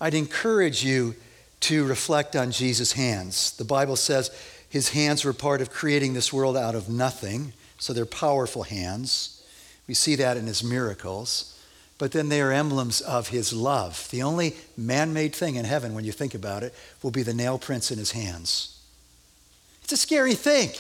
I'd 0.02 0.14
encourage 0.14 0.84
you 0.84 1.16
to 1.62 1.86
reflect 1.86 2.36
on 2.36 2.52
Jesus' 2.52 2.94
hands. 2.94 3.56
The 3.56 3.64
Bible 3.64 3.96
says 3.96 4.32
his 4.68 4.90
hands 4.90 5.24
were 5.24 5.34
part 5.34 5.62
of 5.62 5.70
creating 5.70 6.14
this 6.14 6.34
world 6.34 6.58
out 6.58 6.76
of 6.76 6.90
nothing, 6.90 7.54
so 7.78 7.94
they're 7.94 8.06
powerful 8.06 8.64
hands. 8.64 9.44
We 9.88 9.94
see 9.94 10.16
that 10.16 10.38
in 10.38 10.48
his 10.48 10.64
miracles. 10.64 11.50
But 11.98 12.12
then 12.12 12.30
they 12.30 12.42
are 12.42 12.52
emblems 12.52 13.02
of 13.02 13.30
his 13.30 13.54
love. 13.54 14.08
The 14.12 14.24
only 14.24 14.56
man 14.76 15.14
made 15.14 15.36
thing 15.36 15.56
in 15.56 15.66
heaven, 15.66 15.94
when 15.94 16.06
you 16.06 16.12
think 16.12 16.34
about 16.34 16.64
it, 16.64 16.74
will 17.02 17.12
be 17.12 17.24
the 17.24 17.34
nail 17.34 17.58
prints 17.58 17.92
in 17.92 17.98
his 17.98 18.12
hands. 18.12 18.82
It's 19.84 19.94
a 19.94 19.98
scary 19.98 20.34
thing 20.34 20.72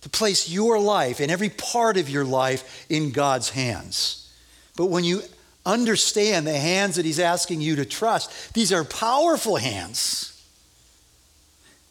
to 0.00 0.08
place 0.08 0.48
your 0.48 0.78
life 0.78 1.20
and 1.20 1.30
every 1.30 1.48
part 1.48 1.96
of 1.96 2.08
your 2.08 2.24
life 2.24 2.86
in 2.88 3.12
God's 3.12 3.50
hands. 3.50 4.32
But 4.76 4.86
when 4.86 5.04
you 5.04 5.22
understand 5.64 6.46
the 6.46 6.56
hands 6.58 6.96
that 6.96 7.04
He's 7.04 7.20
asking 7.20 7.60
you 7.60 7.76
to 7.76 7.84
trust, 7.84 8.54
these 8.54 8.72
are 8.72 8.84
powerful 8.84 9.56
hands. 9.56 10.28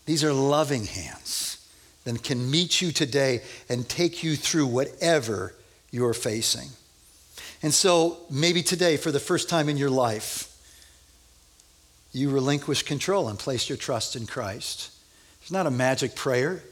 These 0.06 0.24
are 0.24 0.34
loving 0.34 0.86
hands 0.86 1.51
that 2.04 2.24
can 2.24 2.50
meet 2.50 2.82
you 2.82 2.92
today 2.92 3.42
and 3.70 3.88
take 3.88 4.24
you 4.24 4.36
through 4.36 4.68
whatever 4.68 5.54
you're 5.92 6.14
facing. 6.14 6.70
And 7.64 7.74
so 7.74 8.18
maybe 8.30 8.64
today, 8.64 8.98
for 8.98 9.12
the 9.12 9.20
first 9.20 9.50
time 9.50 9.70
in 9.70 9.78
your 9.78 9.90
life, 9.90 10.48
you 12.12 12.30
relinquish 12.30 12.84
control 12.84 13.30
and 13.30 13.38
place 13.38 13.70
your 13.70 13.78
trust 13.78 14.16
in 14.16 14.26
Christ. 14.26 14.92
It's 15.42 15.52
not 15.52 15.68
a 15.68 15.72
magic 15.72 16.16
prayer, 16.16 16.64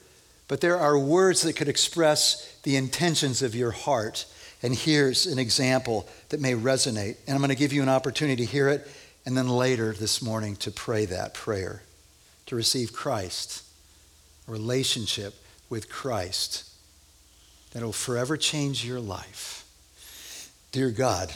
but 0.48 0.62
there 0.62 0.78
are 0.78 0.98
words 0.98 1.44
that 1.44 1.56
could 1.56 1.70
express 1.70 2.58
the 2.63 2.76
intentions 2.76 3.42
of 3.42 3.56
your 3.56 3.72
heart. 3.72 4.26
And 4.63 4.74
here's 4.74 5.28
an 5.28 5.39
example 5.39 6.08
that 6.30 6.42
may 6.42 6.54
resonate. 6.54 7.18
And 7.28 7.36
I'm 7.36 7.38
going 7.38 7.50
to 7.50 7.56
give 7.56 7.72
you 7.72 7.84
an 7.84 7.89
opportunity 7.89 8.46
to 8.46 8.52
hear 8.52 8.68
it, 8.68 8.88
and 9.26 9.38
then 9.38 9.48
later 9.48 9.94
this 9.94 10.22
morning 10.22 10.56
to 10.58 10.72
pray 10.72 11.06
that 11.06 11.34
prayer, 11.34 11.84
to 12.48 12.56
receive 12.56 12.94
Christ, 12.94 13.63
relationship 14.49 15.35
with 15.69 15.89
Christ 15.89 16.69
that 17.71 17.83
will 17.83 17.91
forever 17.91 18.38
change 18.38 18.85
your 18.85 18.99
life. 18.99 19.65
Dear 20.71 20.89
God, 20.91 21.31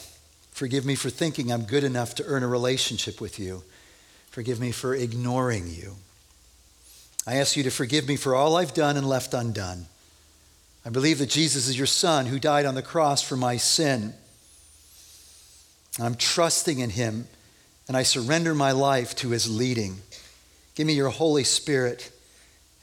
forgive 0.51 0.85
me 0.85 0.95
for 0.95 1.09
thinking 1.09 1.51
I'm 1.51 1.63
good 1.63 1.83
enough 1.83 2.15
to 2.15 2.25
earn 2.25 2.43
a 2.43 2.47
relationship 2.47 3.21
with 3.21 3.39
you. 3.39 3.63
Forgive 4.29 4.59
me 4.59 4.71
for 4.71 4.95
ignoring 4.95 5.67
you. 5.67 5.95
I 7.25 7.35
ask 7.35 7.55
you 7.55 7.63
to 7.63 7.71
forgive 7.71 8.07
me 8.07 8.15
for 8.15 8.35
all 8.35 8.57
I've 8.57 8.73
done 8.73 8.97
and 8.97 9.07
left 9.07 9.33
undone. 9.33 9.85
I 10.85 10.89
believe 10.89 11.19
that 11.19 11.29
Jesus 11.29 11.67
is 11.67 11.77
your 11.77 11.87
Son 11.87 12.25
who 12.25 12.39
died 12.39 12.65
on 12.65 12.75
the 12.75 12.81
cross 12.81 13.21
for 13.21 13.37
my 13.37 13.57
sin. 13.57 14.13
I'm 15.99 16.15
trusting 16.15 16.79
in 16.79 16.89
him 16.89 17.27
and 17.87 17.95
I 17.95 18.03
surrender 18.03 18.53
my 18.53 18.71
life 18.71 19.15
to 19.17 19.29
his 19.29 19.49
leading. 19.55 19.99
Give 20.75 20.87
me 20.87 20.93
your 20.93 21.09
Holy 21.09 21.43
Spirit 21.43 22.11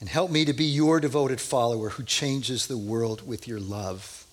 and 0.01 0.09
help 0.09 0.31
me 0.31 0.45
to 0.47 0.53
be 0.53 0.65
your 0.65 0.99
devoted 0.99 1.41
follower 1.41 1.91
who 1.91 2.03
changes 2.03 2.67
the 2.67 2.79
world 2.79 3.27
with 3.27 3.47
your 3.47 3.61
love. 3.61 4.27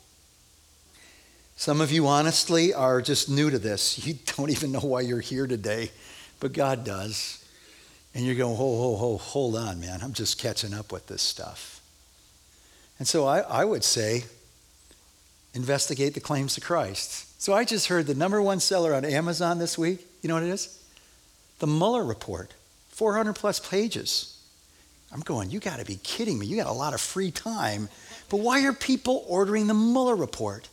Some 1.58 1.82
of 1.82 1.92
you, 1.92 2.08
honestly, 2.08 2.74
are 2.74 3.02
just 3.02 3.30
new 3.30 3.50
to 3.50 3.60
this. 3.60 4.06
You 4.06 4.16
don't 4.38 4.50
even 4.50 4.72
know 4.72 4.80
why 4.80 5.02
you're 5.02 5.20
here 5.20 5.48
today, 5.48 5.92
but 6.40 6.54
God 6.54 6.86
does. 6.86 7.44
And 8.16 8.26
you're 8.26 8.36
going, 8.36 8.56
ho, 8.56 8.78
ho, 8.78 8.96
ho, 8.96 9.18
hold 9.18 9.56
on, 9.56 9.80
man. 9.80 10.00
I'm 10.02 10.14
just 10.14 10.40
catching 10.40 10.74
up 10.74 10.92
with 10.92 11.08
this 11.08 11.22
stuff. 11.22 11.82
And 13.00 13.08
so 13.08 13.26
I, 13.26 13.40
I 13.40 13.66
would 13.66 13.84
say, 13.84 14.24
investigate 15.54 16.14
the 16.14 16.20
claims 16.20 16.58
of 16.58 16.64
Christ. 16.64 17.42
So 17.42 17.54
I 17.54 17.66
just 17.66 17.88
heard 17.88 18.08
the 18.08 18.16
number 18.16 18.42
one 18.42 18.60
seller 18.60 18.94
on 18.94 19.04
Amazon 19.04 19.60
this 19.60 19.78
week. 19.78 20.06
You 20.22 20.30
know 20.30 20.36
what 20.36 20.44
it 20.44 20.50
is? 20.50 20.84
The 21.60 21.68
Mueller 21.68 22.04
report, 22.04 22.54
400 22.90 23.34
plus 23.34 23.60
pages. 23.60 24.37
I'm 25.12 25.22
going, 25.22 25.52
you 25.52 25.60
got 25.60 25.80
to 25.80 25.86
be 25.86 26.00
kidding 26.04 26.38
me. 26.38 26.46
You 26.48 26.58
got 26.58 26.68
a 26.68 26.74
lot 26.74 26.94
of 26.94 27.02
free 27.02 27.32
time. 27.32 27.90
But 28.30 28.38
why 28.38 28.66
are 28.66 28.74
people 28.74 29.24
ordering 29.28 29.68
the 29.68 29.74
Mueller 29.74 30.16
report? 30.16 30.70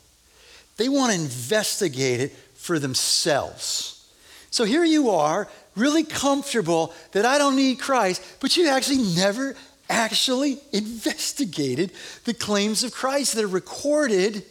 They 0.76 0.88
want 0.88 1.12
to 1.12 1.20
investigate 1.20 2.20
it 2.20 2.32
for 2.54 2.78
themselves. 2.78 4.08
So 4.50 4.64
here 4.64 4.84
you 4.84 5.10
are, 5.10 5.48
really 5.76 6.04
comfortable 6.04 6.92
that 7.12 7.24
I 7.24 7.38
don't 7.38 7.56
need 7.56 7.78
Christ, 7.78 8.22
but 8.40 8.56
you 8.56 8.68
actually 8.68 9.14
never 9.16 9.56
actually 9.88 10.58
investigated 10.72 11.92
the 12.24 12.34
claims 12.34 12.82
of 12.84 12.92
Christ 12.92 13.34
that 13.34 13.44
are 13.44 13.48
recorded 13.48 14.44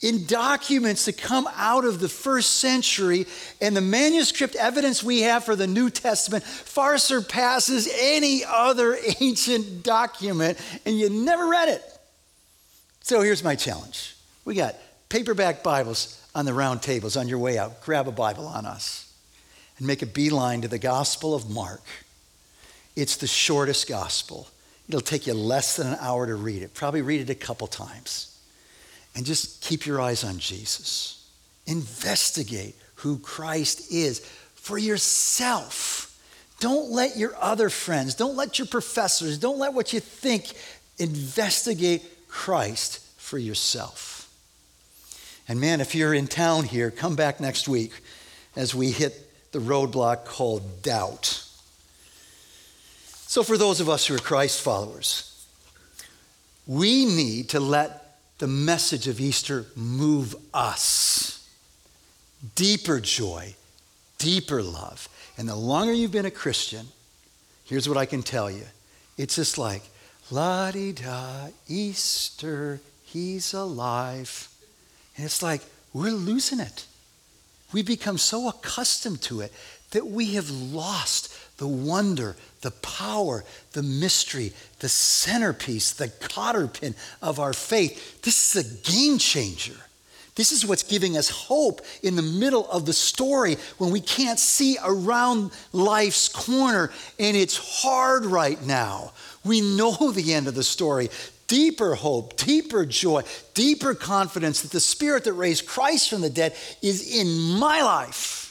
in 0.00 0.26
documents 0.26 1.06
that 1.06 1.18
come 1.18 1.48
out 1.56 1.84
of 1.84 1.98
the 1.98 2.08
first 2.08 2.56
century, 2.56 3.26
and 3.60 3.76
the 3.76 3.80
manuscript 3.80 4.54
evidence 4.54 5.02
we 5.02 5.22
have 5.22 5.44
for 5.44 5.56
the 5.56 5.66
New 5.66 5.90
Testament 5.90 6.44
far 6.44 6.98
surpasses 6.98 7.88
any 7.92 8.44
other 8.44 8.96
ancient 9.20 9.82
document, 9.82 10.58
and 10.86 10.98
you 10.98 11.10
never 11.10 11.48
read 11.48 11.68
it. 11.68 11.82
So 13.00 13.22
here's 13.22 13.42
my 13.42 13.56
challenge 13.56 14.14
we 14.44 14.54
got 14.54 14.76
paperback 15.08 15.62
Bibles 15.62 16.22
on 16.34 16.44
the 16.44 16.54
round 16.54 16.82
tables 16.82 17.16
on 17.16 17.26
your 17.26 17.38
way 17.38 17.58
out. 17.58 17.82
Grab 17.82 18.06
a 18.06 18.12
Bible 18.12 18.46
on 18.46 18.66
us 18.66 19.12
and 19.78 19.86
make 19.86 20.02
a 20.02 20.06
beeline 20.06 20.62
to 20.62 20.68
the 20.68 20.78
Gospel 20.78 21.34
of 21.34 21.50
Mark. 21.50 21.82
It's 22.94 23.16
the 23.16 23.26
shortest 23.26 23.88
gospel. 23.88 24.48
It'll 24.88 25.00
take 25.00 25.26
you 25.26 25.34
less 25.34 25.76
than 25.76 25.88
an 25.88 25.98
hour 26.00 26.26
to 26.26 26.34
read 26.34 26.62
it. 26.62 26.74
Probably 26.74 27.02
read 27.02 27.20
it 27.20 27.30
a 27.30 27.34
couple 27.34 27.66
times. 27.66 28.37
And 29.18 29.26
just 29.26 29.60
keep 29.60 29.84
your 29.84 30.00
eyes 30.00 30.22
on 30.22 30.38
Jesus. 30.38 31.28
Investigate 31.66 32.76
who 32.94 33.18
Christ 33.18 33.90
is 33.90 34.20
for 34.54 34.78
yourself. 34.78 36.16
Don't 36.60 36.92
let 36.92 37.16
your 37.16 37.34
other 37.40 37.68
friends, 37.68 38.14
don't 38.14 38.36
let 38.36 38.60
your 38.60 38.68
professors, 38.68 39.36
don't 39.36 39.58
let 39.58 39.74
what 39.74 39.92
you 39.92 39.98
think 39.98 40.52
investigate 40.98 42.28
Christ 42.28 43.00
for 43.16 43.38
yourself. 43.38 44.32
And 45.48 45.60
man, 45.60 45.80
if 45.80 45.96
you're 45.96 46.14
in 46.14 46.28
town 46.28 46.62
here, 46.62 46.92
come 46.92 47.16
back 47.16 47.40
next 47.40 47.66
week 47.66 47.90
as 48.54 48.72
we 48.72 48.92
hit 48.92 49.50
the 49.50 49.58
roadblock 49.58 50.26
called 50.26 50.80
doubt. 50.80 51.44
So, 53.26 53.42
for 53.42 53.58
those 53.58 53.80
of 53.80 53.88
us 53.88 54.06
who 54.06 54.14
are 54.14 54.18
Christ 54.18 54.62
followers, 54.62 55.44
we 56.68 57.04
need 57.04 57.48
to 57.48 57.58
let 57.58 58.07
the 58.38 58.46
message 58.46 59.08
of 59.08 59.20
Easter 59.20 59.66
move 59.74 60.34
us. 60.54 61.48
Deeper 62.54 63.00
joy, 63.00 63.54
deeper 64.18 64.62
love. 64.62 65.08
And 65.36 65.48
the 65.48 65.56
longer 65.56 65.92
you've 65.92 66.12
been 66.12 66.26
a 66.26 66.30
Christian, 66.30 66.86
here's 67.64 67.88
what 67.88 67.98
I 67.98 68.06
can 68.06 68.22
tell 68.22 68.50
you 68.50 68.64
it's 69.16 69.36
just 69.36 69.58
like, 69.58 69.82
la 70.30 70.70
di 70.70 70.92
da, 70.92 71.48
Easter, 71.66 72.80
he's 73.04 73.52
alive. 73.52 74.48
And 75.16 75.24
it's 75.24 75.42
like 75.42 75.62
we're 75.92 76.12
losing 76.12 76.60
it. 76.60 76.86
We 77.72 77.82
become 77.82 78.18
so 78.18 78.48
accustomed 78.48 79.20
to 79.22 79.40
it 79.40 79.52
that 79.90 80.06
we 80.06 80.34
have 80.34 80.50
lost 80.50 81.34
the 81.58 81.66
wonder, 81.66 82.36
the 82.60 82.70
power, 82.70 83.44
the 83.72 83.82
mystery, 83.82 84.52
the 84.80 84.88
centerpiece, 84.88 85.92
the 85.92 86.08
cotter 86.08 86.66
pin 86.66 86.94
of 87.22 87.38
our 87.38 87.52
faith. 87.52 88.22
This 88.22 88.56
is 88.56 88.64
a 88.64 88.90
game 88.90 89.18
changer. 89.18 89.76
This 90.34 90.52
is 90.52 90.64
what's 90.64 90.84
giving 90.84 91.16
us 91.16 91.28
hope 91.28 91.80
in 92.02 92.14
the 92.14 92.22
middle 92.22 92.70
of 92.70 92.86
the 92.86 92.92
story 92.92 93.56
when 93.78 93.90
we 93.90 94.00
can't 94.00 94.38
see 94.38 94.78
around 94.84 95.50
life's 95.72 96.28
corner 96.28 96.92
and 97.18 97.36
it's 97.36 97.82
hard 97.82 98.24
right 98.24 98.64
now. 98.64 99.12
We 99.44 99.60
know 99.60 100.12
the 100.12 100.34
end 100.34 100.46
of 100.46 100.54
the 100.54 100.62
story 100.62 101.10
deeper 101.48 101.94
hope, 101.96 102.36
deeper 102.36 102.84
joy, 102.84 103.22
deeper 103.54 103.94
confidence 103.94 104.60
that 104.60 104.70
the 104.70 104.80
Spirit 104.80 105.24
that 105.24 105.32
raised 105.32 105.66
Christ 105.66 106.10
from 106.10 106.20
the 106.20 106.30
dead 106.30 106.54
is 106.82 107.12
in 107.12 107.58
my 107.58 107.82
life. 107.82 108.47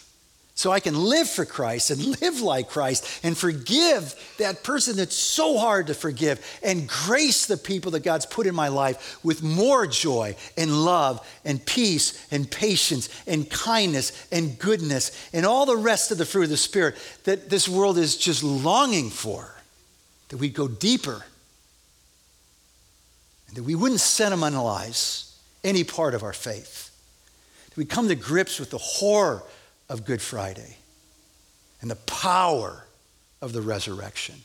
So 0.57 0.71
I 0.71 0.79
can 0.79 0.95
live 0.95 1.29
for 1.29 1.45
Christ 1.45 1.91
and 1.91 2.19
live 2.21 2.41
like 2.41 2.67
Christ 2.67 3.19
and 3.23 3.37
forgive 3.37 4.15
that 4.39 4.63
person 4.63 4.97
that's 4.97 5.15
so 5.15 5.59
hard 5.59 5.85
to 5.85 5.93
forgive 5.93 6.43
and 6.63 6.89
grace 6.89 7.45
the 7.45 7.57
people 7.57 7.91
that 7.91 7.99
God's 7.99 8.25
put 8.25 8.47
in 8.47 8.55
my 8.55 8.67
life 8.67 9.23
with 9.23 9.43
more 9.43 9.85
joy 9.85 10.35
and 10.57 10.83
love 10.83 11.25
and 11.45 11.63
peace 11.63 12.25
and 12.31 12.49
patience 12.49 13.07
and 13.27 13.47
kindness 13.47 14.27
and 14.31 14.57
goodness 14.57 15.29
and 15.31 15.45
all 15.45 15.67
the 15.67 15.77
rest 15.77 16.09
of 16.09 16.17
the 16.17 16.25
fruit 16.25 16.45
of 16.45 16.49
the 16.49 16.57
Spirit 16.57 16.95
that 17.25 17.51
this 17.51 17.69
world 17.69 17.99
is 17.99 18.17
just 18.17 18.41
longing 18.41 19.11
for. 19.11 19.53
That 20.29 20.37
we 20.37 20.49
go 20.49 20.67
deeper 20.67 21.23
and 23.47 23.57
that 23.57 23.63
we 23.63 23.75
wouldn't 23.75 24.01
sentimentalize 24.01 25.37
any 25.63 25.83
part 25.83 26.15
of 26.15 26.23
our 26.23 26.33
faith. 26.33 26.89
That 27.69 27.77
we 27.77 27.85
come 27.85 28.07
to 28.07 28.15
grips 28.15 28.59
with 28.59 28.71
the 28.71 28.79
horror 28.79 29.43
of 29.89 30.05
Good 30.05 30.21
Friday 30.21 30.77
and 31.81 31.89
the 31.89 31.95
power 31.95 32.85
of 33.41 33.53
the 33.53 33.61
resurrection. 33.61 34.35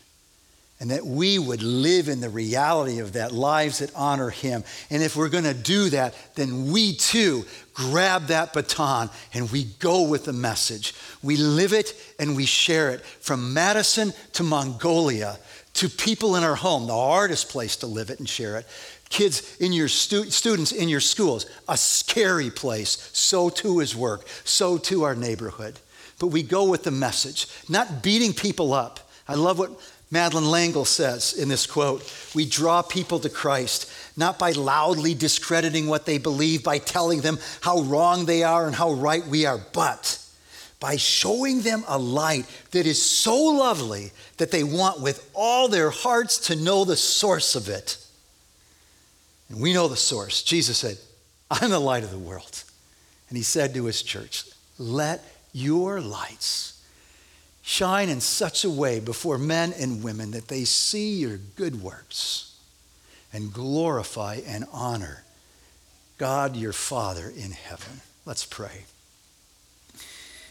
And 0.80 0.90
that 0.90 1.06
we 1.06 1.38
would 1.38 1.62
live 1.62 2.08
in 2.08 2.20
the 2.20 2.28
reality 2.28 2.98
of 2.98 3.12
that, 3.12 3.30
lives 3.30 3.78
that 3.78 3.92
honor 3.94 4.30
Him. 4.30 4.64
And 4.90 5.00
if 5.00 5.14
we're 5.14 5.28
to 5.44 5.54
do 5.54 5.90
that, 5.90 6.12
then 6.34 6.72
we 6.72 6.96
too 6.96 7.44
grab 7.72 8.26
that 8.26 8.52
baton 8.52 9.08
and 9.32 9.50
we 9.52 9.64
go 9.78 10.02
with 10.02 10.24
the 10.24 10.32
message. 10.32 10.92
We 11.22 11.36
live 11.36 11.72
it 11.72 11.94
and 12.18 12.34
we 12.34 12.46
share 12.46 12.90
it 12.90 13.00
from 13.02 13.54
Madison 13.54 14.12
to 14.32 14.42
Mongolia 14.42 15.38
to 15.74 15.88
people 15.88 16.36
in 16.36 16.42
our 16.42 16.56
home, 16.56 16.86
the 16.86 16.92
hardest 16.92 17.48
place 17.48 17.76
to 17.76 17.86
live 17.86 18.10
it 18.10 18.18
and 18.18 18.28
share 18.28 18.58
it. 18.58 18.66
Kids 19.12 19.58
in 19.60 19.74
your 19.74 19.88
stu- 19.88 20.30
students 20.30 20.72
in 20.72 20.88
your 20.88 20.98
schools, 20.98 21.44
a 21.68 21.76
scary 21.76 22.48
place. 22.48 23.10
So 23.12 23.50
too 23.50 23.80
is 23.80 23.94
work. 23.94 24.26
So 24.44 24.78
too 24.78 25.02
our 25.02 25.14
neighborhood. 25.14 25.78
But 26.18 26.28
we 26.28 26.42
go 26.42 26.64
with 26.64 26.84
the 26.84 26.90
message, 26.90 27.46
not 27.68 28.02
beating 28.02 28.32
people 28.32 28.72
up. 28.72 29.00
I 29.28 29.34
love 29.34 29.58
what 29.58 29.78
Madeleine 30.10 30.48
L'Engle 30.50 30.86
says 30.86 31.34
in 31.34 31.50
this 31.50 31.66
quote 31.66 32.10
We 32.34 32.46
draw 32.46 32.80
people 32.80 33.18
to 33.18 33.28
Christ, 33.28 33.92
not 34.16 34.38
by 34.38 34.52
loudly 34.52 35.12
discrediting 35.12 35.88
what 35.88 36.06
they 36.06 36.16
believe, 36.16 36.64
by 36.64 36.78
telling 36.78 37.20
them 37.20 37.38
how 37.60 37.82
wrong 37.82 38.24
they 38.24 38.42
are 38.42 38.66
and 38.66 38.74
how 38.74 38.92
right 38.92 39.26
we 39.26 39.44
are, 39.44 39.60
but 39.74 40.18
by 40.80 40.96
showing 40.96 41.60
them 41.60 41.84
a 41.86 41.98
light 41.98 42.46
that 42.70 42.86
is 42.86 43.00
so 43.00 43.36
lovely 43.36 44.10
that 44.38 44.50
they 44.50 44.64
want 44.64 45.02
with 45.02 45.30
all 45.34 45.68
their 45.68 45.90
hearts 45.90 46.38
to 46.46 46.56
know 46.56 46.86
the 46.86 46.96
source 46.96 47.54
of 47.54 47.68
it. 47.68 47.98
And 49.52 49.60
we 49.60 49.74
know 49.74 49.86
the 49.86 49.96
source. 49.96 50.42
Jesus 50.42 50.78
said, 50.78 50.96
I'm 51.50 51.70
the 51.70 51.78
light 51.78 52.04
of 52.04 52.10
the 52.10 52.18
world. 52.18 52.64
And 53.28 53.36
he 53.36 53.44
said 53.44 53.74
to 53.74 53.84
his 53.84 54.02
church, 54.02 54.44
Let 54.78 55.22
your 55.52 56.00
lights 56.00 56.82
shine 57.60 58.08
in 58.08 58.20
such 58.20 58.64
a 58.64 58.70
way 58.70 58.98
before 58.98 59.36
men 59.36 59.74
and 59.74 60.02
women 60.02 60.30
that 60.30 60.48
they 60.48 60.64
see 60.64 61.16
your 61.16 61.36
good 61.36 61.82
works 61.82 62.56
and 63.32 63.52
glorify 63.52 64.40
and 64.46 64.64
honor 64.72 65.22
God 66.16 66.56
your 66.56 66.72
Father 66.72 67.30
in 67.36 67.50
heaven. 67.50 68.00
Let's 68.24 68.46
pray. 68.46 68.84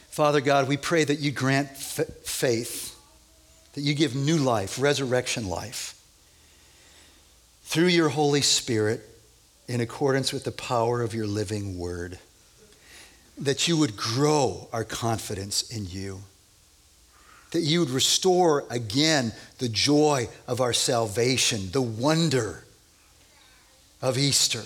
Father 0.10 0.42
God, 0.42 0.68
we 0.68 0.78
pray 0.78 1.06
that 1.06 1.20
you 1.20 1.32
grant 1.32 1.70
f- 1.72 2.08
faith, 2.24 2.96
that 3.74 3.82
you 3.82 3.96
give 3.96 4.14
new 4.14 4.38
life, 4.38 4.80
resurrection 4.80 5.48
life, 5.48 6.01
through 7.72 7.88
your 7.88 8.10
Holy 8.10 8.42
Spirit 8.42 9.00
in 9.70 9.80
accordance 9.80 10.34
with 10.34 10.44
the 10.44 10.52
power 10.52 11.02
of 11.02 11.14
your 11.14 11.26
living 11.26 11.80
word, 11.80 12.20
that 13.38 13.66
you 13.66 13.78
would 13.78 13.96
grow 13.96 14.68
our 14.74 14.84
confidence 14.84 15.72
in 15.72 15.86
you, 15.86 16.20
that 17.52 17.62
you 17.62 17.80
would 17.80 17.90
restore 17.90 18.66
again 18.70 19.32
the 19.60 19.70
joy 19.70 20.28
of 20.50 20.60
our 20.60 20.74
salvation, 20.74 21.72
the 21.72 21.82
wonder 21.82 22.66
of 24.02 24.18
Easter. 24.18 24.64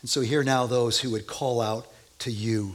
And 0.00 0.10
so, 0.10 0.22
hear 0.22 0.42
now 0.42 0.66
those 0.66 0.98
who 0.98 1.12
would 1.12 1.28
call 1.28 1.60
out 1.60 1.86
to 2.18 2.32
you 2.32 2.74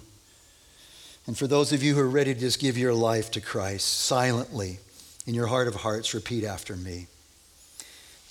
and 1.26 1.38
for 1.38 1.48
those 1.48 1.74
of 1.74 1.84
you 1.84 1.96
who 1.96 2.00
are 2.00 2.08
ready 2.08 2.34
to 2.34 2.40
just 2.40 2.62
give 2.62 2.78
your 2.78 2.94
life 2.94 3.30
to 3.32 3.42
Christ 3.42 3.86
silently 3.86 4.80
in 5.26 5.34
your 5.34 5.48
heart 5.48 5.68
of 5.68 5.76
hearts, 5.76 6.14
repeat 6.14 6.46
after 6.46 6.78
me 6.78 7.08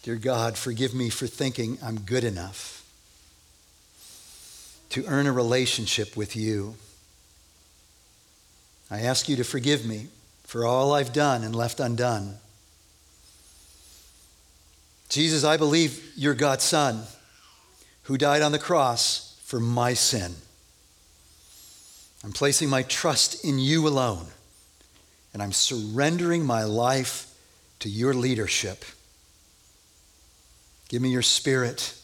Dear 0.06 0.14
God, 0.14 0.56
forgive 0.56 0.94
me 0.94 1.10
for 1.10 1.26
thinking 1.26 1.78
I'm 1.82 1.98
good 1.98 2.22
enough 2.22 2.86
to 4.90 5.04
earn 5.06 5.26
a 5.26 5.32
relationship 5.32 6.16
with 6.16 6.36
you. 6.36 6.76
I 8.88 9.00
ask 9.00 9.28
you 9.28 9.34
to 9.34 9.42
forgive 9.42 9.84
me 9.84 10.06
for 10.44 10.64
all 10.64 10.92
I've 10.92 11.12
done 11.12 11.42
and 11.42 11.56
left 11.56 11.80
undone. 11.80 12.36
Jesus, 15.08 15.42
I 15.42 15.56
believe 15.56 16.12
you're 16.14 16.34
God's 16.34 16.62
Son 16.62 17.02
who 18.02 18.16
died 18.16 18.42
on 18.42 18.52
the 18.52 18.60
cross 18.60 19.36
for 19.44 19.58
my 19.58 19.92
sin. 19.94 20.36
I'm 22.22 22.30
placing 22.30 22.70
my 22.70 22.84
trust 22.84 23.44
in 23.44 23.58
you 23.58 23.88
alone, 23.88 24.26
and 25.34 25.42
I'm 25.42 25.50
surrendering 25.50 26.46
my 26.46 26.62
life 26.62 27.34
to 27.80 27.88
your 27.88 28.14
leadership. 28.14 28.84
Give 30.88 31.02
me 31.02 31.10
your 31.10 31.22
spirit 31.22 31.94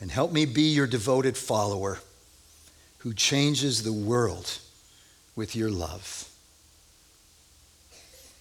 and 0.00 0.10
help 0.10 0.32
me 0.32 0.46
be 0.46 0.62
your 0.62 0.86
devoted 0.86 1.36
follower 1.36 1.98
who 2.98 3.14
changes 3.14 3.82
the 3.82 3.92
world 3.92 4.58
with 5.36 5.54
your 5.56 5.70
love. 5.70 6.28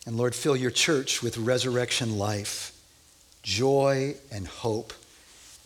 And 0.06 0.18
Lord, 0.18 0.34
fill 0.34 0.56
your 0.56 0.72
church 0.72 1.22
with 1.22 1.38
resurrection 1.38 2.18
life, 2.18 2.76
joy, 3.44 4.16
and 4.32 4.48
hope 4.48 4.94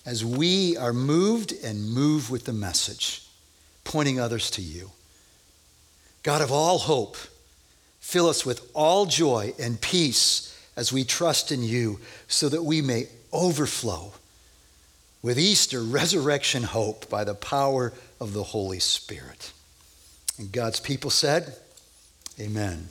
as 0.06 0.24
we 0.24 0.78
are 0.78 0.94
moved 0.94 1.54
and 1.64 1.90
move 1.90 2.30
with 2.30 2.46
the 2.46 2.54
message, 2.54 3.24
pointing 3.84 4.20
others 4.20 4.52
to 4.52 4.62
you. 4.62 4.92
God 6.22 6.42
of 6.42 6.52
all 6.52 6.78
hope, 6.80 7.18
fill 8.00 8.28
us 8.28 8.46
with 8.46 8.70
all 8.74 9.06
joy 9.06 9.54
and 9.60 9.80
peace 9.80 10.52
as 10.76 10.92
we 10.92 11.04
trust 11.06 11.52
in 11.52 11.64
you, 11.64 12.00
so 12.28 12.50
that 12.50 12.64
we 12.64 12.82
may 12.82 13.08
overflow 13.36 14.14
with 15.22 15.40
Easter 15.40 15.82
resurrection 15.82 16.64
hope 16.64 17.10
by 17.10 17.24
the 17.24 17.36
power 17.36 17.94
of 18.20 18.34
the 18.34 18.44
Holy 18.44 18.80
Spirit. 18.80 19.52
And 20.38 20.52
God's 20.52 20.80
people 20.80 21.10
said, 21.10 21.56
Amen. 22.40 22.90